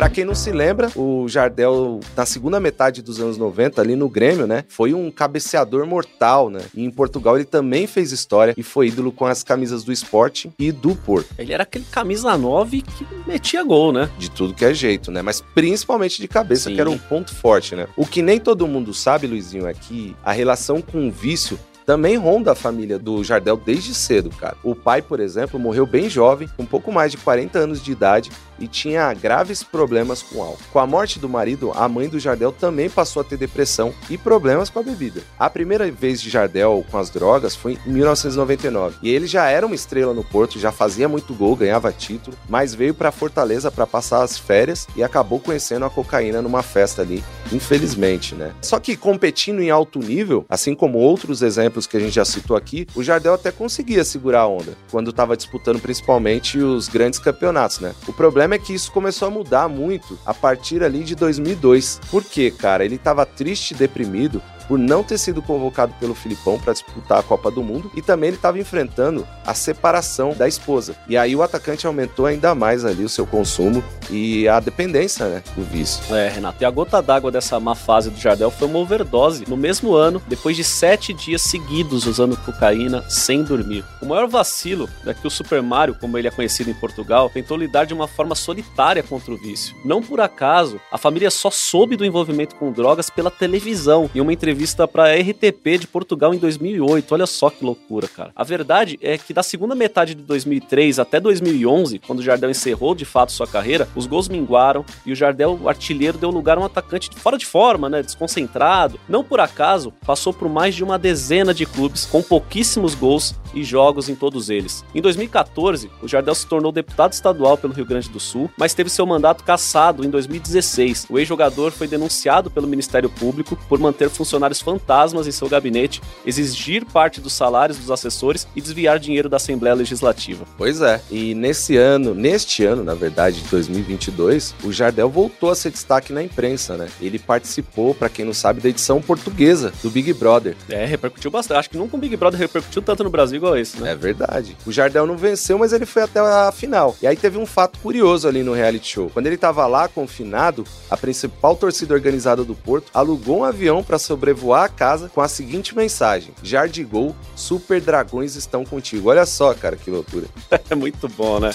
Para 0.00 0.08
quem 0.08 0.24
não 0.24 0.34
se 0.34 0.50
lembra, 0.50 0.90
o 0.96 1.28
Jardel, 1.28 2.00
na 2.16 2.24
segunda 2.24 2.58
metade 2.58 3.02
dos 3.02 3.20
anos 3.20 3.36
90, 3.36 3.82
ali 3.82 3.94
no 3.94 4.08
Grêmio, 4.08 4.46
né, 4.46 4.64
foi 4.66 4.94
um 4.94 5.10
cabeceador 5.10 5.86
mortal, 5.86 6.48
né? 6.48 6.60
E 6.74 6.82
em 6.82 6.90
Portugal 6.90 7.36
ele 7.36 7.44
também 7.44 7.86
fez 7.86 8.10
história 8.10 8.54
e 8.56 8.62
foi 8.62 8.86
ídolo 8.86 9.12
com 9.12 9.26
as 9.26 9.42
camisas 9.42 9.84
do 9.84 9.92
Sporting 9.92 10.54
e 10.58 10.72
do 10.72 10.96
Porto. 10.96 11.28
Ele 11.38 11.52
era 11.52 11.64
aquele 11.64 11.84
camisa 11.84 12.34
9 12.34 12.80
que 12.80 13.06
metia 13.26 13.62
gol, 13.62 13.92
né? 13.92 14.08
De 14.18 14.30
tudo 14.30 14.54
que 14.54 14.64
é 14.64 14.72
jeito, 14.72 15.10
né? 15.10 15.20
Mas 15.20 15.42
principalmente 15.54 16.18
de 16.18 16.26
cabeça, 16.26 16.70
Sim. 16.70 16.76
que 16.76 16.80
era 16.80 16.88
um 16.88 16.96
ponto 16.96 17.34
forte, 17.34 17.76
né? 17.76 17.86
O 17.94 18.06
que 18.06 18.22
nem 18.22 18.40
todo 18.40 18.66
mundo 18.66 18.94
sabe, 18.94 19.26
Luizinho, 19.26 19.66
é 19.66 19.74
que 19.74 20.16
a 20.24 20.32
relação 20.32 20.80
com 20.80 21.08
o 21.08 21.12
vício 21.12 21.58
também 21.90 22.16
ronda 22.16 22.52
a 22.52 22.54
família 22.54 22.98
do 23.00 23.24
Jardel 23.24 23.56
desde 23.56 23.92
cedo, 23.94 24.30
cara. 24.30 24.56
O 24.62 24.76
pai, 24.76 25.02
por 25.02 25.18
exemplo, 25.18 25.58
morreu 25.58 25.84
bem 25.84 26.08
jovem, 26.08 26.48
com 26.56 26.64
pouco 26.64 26.92
mais 26.92 27.10
de 27.10 27.18
40 27.18 27.58
anos 27.58 27.82
de 27.82 27.90
idade, 27.90 28.30
e 28.60 28.68
tinha 28.68 29.12
graves 29.14 29.62
problemas 29.62 30.22
com 30.22 30.42
álcool. 30.42 30.58
Com 30.72 30.78
a 30.78 30.86
morte 30.86 31.18
do 31.18 31.28
marido, 31.28 31.72
a 31.74 31.88
mãe 31.88 32.08
do 32.08 32.20
Jardel 32.20 32.52
também 32.52 32.90
passou 32.90 33.22
a 33.22 33.24
ter 33.24 33.36
depressão 33.36 33.92
e 34.08 34.18
problemas 34.18 34.68
com 34.68 34.78
a 34.78 34.82
bebida. 34.82 35.22
A 35.38 35.48
primeira 35.48 35.90
vez 35.90 36.20
de 36.20 36.30
Jardel 36.30 36.84
com 36.90 36.98
as 36.98 37.10
drogas 37.10 37.56
foi 37.56 37.78
em 37.86 37.90
1999 37.90 38.98
e 39.02 39.10
ele 39.10 39.26
já 39.26 39.48
era 39.48 39.66
uma 39.66 39.74
estrela 39.74 40.12
no 40.12 40.24
Porto, 40.24 40.58
já 40.58 40.70
fazia 40.70 41.08
muito 41.08 41.34
gol, 41.34 41.56
ganhava 41.56 41.92
título, 41.92 42.36
mas 42.48 42.74
veio 42.74 42.94
para 42.94 43.10
Fortaleza 43.10 43.70
para 43.70 43.86
passar 43.86 44.22
as 44.22 44.38
férias 44.38 44.86
e 44.94 45.02
acabou 45.02 45.40
conhecendo 45.40 45.84
a 45.84 45.90
cocaína 45.90 46.42
numa 46.42 46.62
festa 46.62 47.02
ali, 47.02 47.24
infelizmente, 47.52 48.34
né? 48.34 48.52
Só 48.60 48.78
que 48.78 48.96
competindo 48.96 49.60
em 49.60 49.70
alto 49.70 49.98
nível, 49.98 50.44
assim 50.48 50.74
como 50.74 50.98
outros 50.98 51.42
exemplos 51.42 51.86
que 51.86 51.96
a 51.96 52.00
gente 52.00 52.14
já 52.14 52.24
citou 52.24 52.56
aqui, 52.56 52.86
o 52.94 53.02
Jardel 53.02 53.34
até 53.34 53.50
conseguia 53.50 54.04
segurar 54.04 54.42
a 54.42 54.48
onda 54.48 54.76
quando 54.90 55.10
estava 55.10 55.36
disputando 55.36 55.80
principalmente 55.80 56.58
os 56.58 56.88
grandes 56.88 57.18
campeonatos, 57.18 57.80
né? 57.80 57.94
O 58.06 58.12
problema 58.12 58.49
é 58.54 58.58
que 58.58 58.72
isso 58.72 58.92
começou 58.92 59.28
a 59.28 59.30
mudar 59.30 59.68
muito 59.68 60.18
a 60.24 60.32
partir 60.34 60.82
ali 60.82 61.04
de 61.04 61.14
2002. 61.14 62.00
Por 62.10 62.24
quê, 62.24 62.50
cara? 62.50 62.84
Ele 62.84 62.96
estava 62.96 63.26
triste 63.26 63.74
deprimido 63.74 64.42
por 64.70 64.78
não 64.78 65.02
ter 65.02 65.18
sido 65.18 65.42
convocado 65.42 65.92
pelo 65.98 66.14
Filipão 66.14 66.56
para 66.56 66.72
disputar 66.72 67.18
a 67.18 67.22
Copa 67.24 67.50
do 67.50 67.60
Mundo 67.60 67.90
e 67.96 68.00
também 68.00 68.28
ele 68.28 68.36
estava 68.36 68.56
enfrentando 68.56 69.26
a 69.44 69.52
separação 69.52 70.32
da 70.32 70.46
esposa. 70.46 70.94
E 71.08 71.16
aí 71.16 71.34
o 71.34 71.42
atacante 71.42 71.88
aumentou 71.88 72.24
ainda 72.24 72.54
mais 72.54 72.84
ali 72.84 73.02
o 73.02 73.08
seu 73.08 73.26
consumo 73.26 73.82
e 74.08 74.46
a 74.46 74.60
dependência, 74.60 75.26
né, 75.26 75.42
do 75.56 75.64
vício. 75.64 76.14
É, 76.14 76.28
Renato, 76.28 76.62
e 76.62 76.64
a 76.64 76.70
gota 76.70 77.02
d'água 77.02 77.32
dessa 77.32 77.58
má 77.58 77.74
fase 77.74 78.10
do 78.10 78.20
Jardel 78.20 78.48
foi 78.48 78.68
uma 78.68 78.78
overdose 78.78 79.44
no 79.48 79.56
mesmo 79.56 79.92
ano, 79.92 80.22
depois 80.28 80.54
de 80.54 80.62
sete 80.62 81.12
dias 81.12 81.42
seguidos 81.42 82.06
usando 82.06 82.36
cocaína 82.36 83.02
sem 83.10 83.42
dormir. 83.42 83.84
O 84.00 84.06
maior 84.06 84.28
vacilo 84.28 84.88
é 85.04 85.12
que 85.12 85.26
o 85.26 85.30
Super 85.30 85.60
Mario, 85.62 85.96
como 86.00 86.16
ele 86.16 86.28
é 86.28 86.30
conhecido 86.30 86.70
em 86.70 86.74
Portugal, 86.74 87.28
tentou 87.28 87.56
lidar 87.56 87.86
de 87.86 87.94
uma 87.94 88.06
forma 88.06 88.36
solitária 88.36 89.02
contra 89.02 89.34
o 89.34 89.36
vício. 89.36 89.74
Não 89.84 90.00
por 90.00 90.20
acaso, 90.20 90.80
a 90.92 90.96
família 90.96 91.28
só 91.28 91.50
soube 91.50 91.96
do 91.96 92.04
envolvimento 92.04 92.54
com 92.54 92.70
drogas 92.70 93.10
pela 93.10 93.32
televisão, 93.32 94.08
em 94.14 94.20
uma 94.20 94.32
entrevista 94.32 94.59
entrevista 94.60 94.86
para 94.86 95.14
RTP 95.14 95.78
de 95.80 95.86
Portugal 95.86 96.34
em 96.34 96.38
2008. 96.38 97.12
Olha 97.12 97.26
só 97.26 97.48
que 97.48 97.64
loucura, 97.64 98.06
cara. 98.06 98.30
A 98.36 98.44
verdade 98.44 98.98
é 99.00 99.16
que 99.16 99.32
da 99.32 99.42
segunda 99.42 99.74
metade 99.74 100.14
de 100.14 100.22
2003 100.22 100.98
até 100.98 101.18
2011, 101.18 101.98
quando 102.00 102.18
o 102.18 102.22
Jardel 102.22 102.50
encerrou 102.50 102.94
de 102.94 103.06
fato 103.06 103.32
sua 103.32 103.46
carreira, 103.46 103.88
os 103.96 104.06
gols 104.06 104.28
minguaram 104.28 104.84
e 105.06 105.12
o 105.12 105.16
Jardel, 105.16 105.58
o 105.62 105.68
artilheiro, 105.68 106.18
deu 106.18 106.30
lugar 106.30 106.58
a 106.58 106.60
um 106.60 106.64
atacante 106.64 107.08
fora 107.16 107.38
de 107.38 107.46
forma, 107.46 107.88
né, 107.88 108.02
desconcentrado. 108.02 109.00
Não 109.08 109.24
por 109.24 109.40
acaso, 109.40 109.92
passou 110.04 110.32
por 110.32 110.48
mais 110.48 110.74
de 110.74 110.84
uma 110.84 110.98
dezena 110.98 111.54
de 111.54 111.64
clubes 111.64 112.04
com 112.04 112.22
pouquíssimos 112.22 112.94
gols 112.94 113.34
e 113.54 113.64
jogos 113.64 114.08
em 114.10 114.14
todos 114.14 114.50
eles. 114.50 114.84
Em 114.94 115.00
2014, 115.00 115.90
o 116.02 116.08
Jardel 116.08 116.34
se 116.34 116.46
tornou 116.46 116.70
deputado 116.70 117.12
estadual 117.12 117.56
pelo 117.56 117.72
Rio 117.72 117.86
Grande 117.86 118.10
do 118.10 118.20
Sul, 118.20 118.50
mas 118.58 118.74
teve 118.74 118.90
seu 118.90 119.06
mandato 119.06 119.42
cassado 119.42 120.04
em 120.04 120.10
2016. 120.10 121.06
O 121.08 121.18
ex-jogador 121.18 121.72
foi 121.72 121.88
denunciado 121.88 122.50
pelo 122.50 122.66
Ministério 122.66 123.08
Público 123.08 123.58
por 123.68 123.78
manter 123.78 124.10
funcionários 124.10 124.49
funcionários 124.50 124.60
fantasmas 124.60 125.26
em 125.26 125.32
seu 125.32 125.48
gabinete, 125.48 126.00
exigir 126.26 126.84
parte 126.84 127.20
dos 127.20 127.32
salários 127.32 127.78
dos 127.78 127.90
assessores 127.90 128.46
e 128.54 128.60
desviar 128.60 128.98
dinheiro 128.98 129.28
da 129.28 129.36
Assembleia 129.36 129.74
Legislativa. 129.74 130.44
Pois 130.56 130.80
é, 130.80 131.00
e 131.10 131.34
nesse 131.34 131.76
ano, 131.76 132.14
neste 132.14 132.64
ano, 132.64 132.82
na 132.82 132.94
verdade, 132.94 133.40
de 133.40 133.48
2022, 133.48 134.54
o 134.64 134.72
Jardel 134.72 135.08
voltou 135.08 135.50
a 135.50 135.54
ser 135.54 135.70
destaque 135.70 136.12
na 136.12 136.22
imprensa, 136.22 136.76
né? 136.76 136.88
Ele 137.00 137.18
participou, 137.18 137.94
para 137.94 138.08
quem 138.08 138.24
não 138.24 138.34
sabe, 138.34 138.60
da 138.60 138.68
edição 138.68 139.00
portuguesa 139.00 139.72
do 139.82 139.90
Big 139.90 140.12
Brother. 140.12 140.56
É, 140.68 140.84
repercutiu 140.84 141.30
bastante. 141.30 141.58
Acho 141.58 141.70
que 141.70 141.78
nunca 141.78 141.96
um 141.96 142.00
Big 142.00 142.16
Brother 142.16 142.38
repercutiu 142.38 142.82
tanto 142.82 143.04
no 143.04 143.10
Brasil 143.10 143.36
igual 143.36 143.56
esse, 143.56 143.80
né? 143.80 143.92
É 143.92 143.94
verdade. 143.94 144.56
O 144.66 144.72
Jardel 144.72 145.06
não 145.06 145.16
venceu, 145.16 145.58
mas 145.58 145.72
ele 145.72 145.86
foi 145.86 146.02
até 146.02 146.20
a 146.20 146.52
final. 146.52 146.96
E 147.02 147.06
aí 147.06 147.16
teve 147.16 147.38
um 147.38 147.46
fato 147.46 147.78
curioso 147.80 148.26
ali 148.26 148.42
no 148.42 148.52
reality 148.52 148.88
show. 148.88 149.10
Quando 149.10 149.26
ele 149.26 149.36
tava 149.36 149.66
lá 149.66 149.88
confinado, 149.88 150.64
a 150.90 150.96
principal 150.96 151.56
torcida 151.56 151.94
organizada 151.94 152.44
do 152.44 152.54
Porto 152.54 152.90
alugou 152.94 153.40
um 153.40 153.44
avião 153.44 153.82
para 153.82 153.98
sobrevoar 153.98 154.39
voar 154.40 154.64
a 154.64 154.68
casa 154.68 155.10
com 155.10 155.20
a 155.20 155.28
seguinte 155.28 155.76
mensagem: 155.76 156.32
Jardigol, 156.42 157.14
Super 157.36 157.80
Dragões 157.80 158.34
estão 158.34 158.64
contigo. 158.64 159.10
Olha 159.10 159.26
só, 159.26 159.52
cara, 159.52 159.76
que 159.76 159.90
loucura. 159.90 160.26
é 160.70 160.74
muito 160.74 161.06
bom, 161.08 161.38
né? 161.38 161.50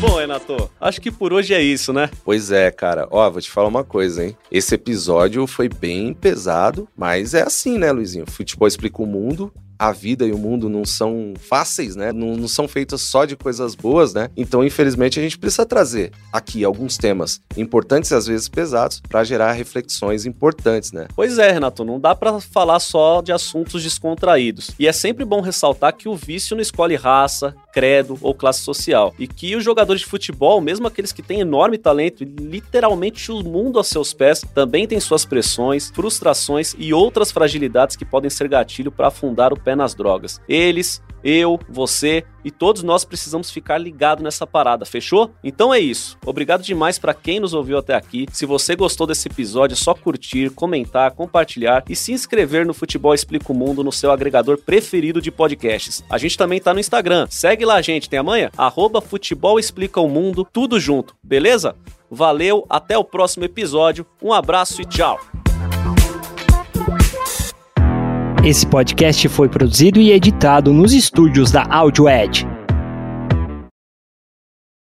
Bom, 0.00 0.16
Renato, 0.18 0.68
acho 0.80 1.00
que 1.00 1.12
por 1.12 1.32
hoje 1.32 1.54
é 1.54 1.62
isso, 1.62 1.92
né? 1.92 2.10
Pois 2.24 2.50
é, 2.50 2.72
cara. 2.72 3.06
Ó, 3.08 3.30
vou 3.30 3.40
te 3.40 3.48
falar 3.48 3.68
uma 3.68 3.84
coisa, 3.84 4.24
hein? 4.24 4.36
Esse 4.50 4.74
episódio 4.74 5.46
foi 5.46 5.68
bem 5.68 6.12
pesado, 6.12 6.88
mas 6.96 7.34
é 7.34 7.42
assim, 7.42 7.78
né, 7.78 7.92
Luizinho? 7.92 8.28
Futebol 8.28 8.66
explica 8.66 9.00
o 9.00 9.06
mundo 9.06 9.52
a 9.82 9.90
vida 9.90 10.24
e 10.24 10.30
o 10.30 10.38
mundo 10.38 10.68
não 10.68 10.84
são 10.84 11.34
fáceis, 11.36 11.96
né? 11.96 12.12
Não, 12.12 12.36
não 12.36 12.46
são 12.46 12.68
feitas 12.68 13.00
só 13.00 13.24
de 13.24 13.36
coisas 13.36 13.74
boas, 13.74 14.14
né? 14.14 14.28
Então, 14.36 14.64
infelizmente, 14.64 15.18
a 15.18 15.22
gente 15.22 15.36
precisa 15.36 15.66
trazer 15.66 16.12
aqui 16.32 16.64
alguns 16.64 16.96
temas 16.96 17.40
importantes 17.56 18.12
e 18.12 18.14
às 18.14 18.26
vezes 18.26 18.48
pesados 18.48 19.00
para 19.00 19.24
gerar 19.24 19.50
reflexões 19.52 20.24
importantes, 20.24 20.92
né? 20.92 21.08
Pois 21.16 21.36
é, 21.36 21.50
Renato, 21.50 21.84
não 21.84 21.98
dá 21.98 22.14
para 22.14 22.38
falar 22.40 22.78
só 22.78 23.20
de 23.20 23.32
assuntos 23.32 23.82
descontraídos. 23.82 24.70
E 24.78 24.86
é 24.86 24.92
sempre 24.92 25.24
bom 25.24 25.40
ressaltar 25.40 25.96
que 25.96 26.08
o 26.08 26.14
vício 26.14 26.54
não 26.54 26.62
escolhe 26.62 26.94
raça, 26.94 27.52
credo 27.72 28.18
ou 28.20 28.34
classe 28.34 28.60
social. 28.60 29.14
E 29.18 29.26
que 29.26 29.56
os 29.56 29.64
jogadores 29.64 30.02
de 30.02 30.06
futebol, 30.06 30.60
mesmo 30.60 30.86
aqueles 30.86 31.12
que 31.12 31.22
têm 31.22 31.40
enorme 31.40 31.78
talento 31.78 32.22
literalmente 32.22 33.32
o 33.32 33.42
mundo 33.42 33.78
a 33.78 33.84
seus 33.84 34.12
pés, 34.12 34.44
também 34.54 34.86
têm 34.86 35.00
suas 35.00 35.24
pressões, 35.24 35.90
frustrações 35.90 36.74
e 36.78 36.92
outras 36.92 37.32
fragilidades 37.32 37.96
que 37.96 38.04
podem 38.04 38.30
ser 38.30 38.48
gatilho 38.48 38.92
para 38.92 39.08
afundar 39.08 39.52
o 39.52 39.60
pé 39.60 39.74
nas 39.74 39.94
drogas. 39.94 40.40
Eles, 40.48 41.02
eu, 41.24 41.58
você 41.68 42.24
e 42.44 42.50
todos 42.50 42.82
nós 42.82 43.04
precisamos 43.04 43.50
ficar 43.50 43.78
ligado 43.78 44.22
nessa 44.22 44.46
parada, 44.46 44.84
fechou? 44.84 45.30
Então 45.42 45.72
é 45.72 45.78
isso. 45.78 46.18
Obrigado 46.26 46.62
demais 46.62 46.98
para 46.98 47.14
quem 47.14 47.38
nos 47.38 47.54
ouviu 47.54 47.78
até 47.78 47.94
aqui. 47.94 48.26
Se 48.32 48.44
você 48.44 48.74
gostou 48.74 49.06
desse 49.06 49.28
episódio, 49.28 49.74
é 49.74 49.76
só 49.76 49.94
curtir, 49.94 50.50
comentar, 50.50 51.12
compartilhar 51.12 51.84
e 51.88 51.94
se 51.94 52.12
inscrever 52.12 52.66
no 52.66 52.74
Futebol 52.74 53.14
Explica 53.14 53.52
o 53.52 53.54
Mundo 53.54 53.84
no 53.84 53.92
seu 53.92 54.10
agregador 54.10 54.58
preferido 54.58 55.20
de 55.20 55.30
podcasts. 55.30 56.02
A 56.10 56.18
gente 56.18 56.36
também 56.36 56.60
tá 56.60 56.74
no 56.74 56.80
Instagram. 56.80 57.26
Segue 57.62 57.64
lá, 57.64 57.80
gente. 57.80 58.10
Tem 58.10 58.18
amanhã? 58.18 58.50
Arroba 58.58 59.00
Futebol 59.00 59.58
Explica 59.58 60.00
o 60.00 60.08
Mundo, 60.08 60.46
tudo 60.52 60.80
junto, 60.80 61.14
beleza? 61.22 61.76
Valeu, 62.10 62.66
até 62.68 62.98
o 62.98 63.04
próximo 63.04 63.44
episódio. 63.44 64.04
Um 64.20 64.32
abraço 64.32 64.82
e 64.82 64.84
tchau. 64.84 65.20
Esse 68.44 68.66
podcast 68.66 69.28
foi 69.28 69.48
produzido 69.48 70.00
e 70.00 70.10
editado 70.10 70.72
nos 70.72 70.92
estúdios 70.92 71.52
da 71.52 71.64
Audio 71.70 72.08
Edge. 72.08 72.51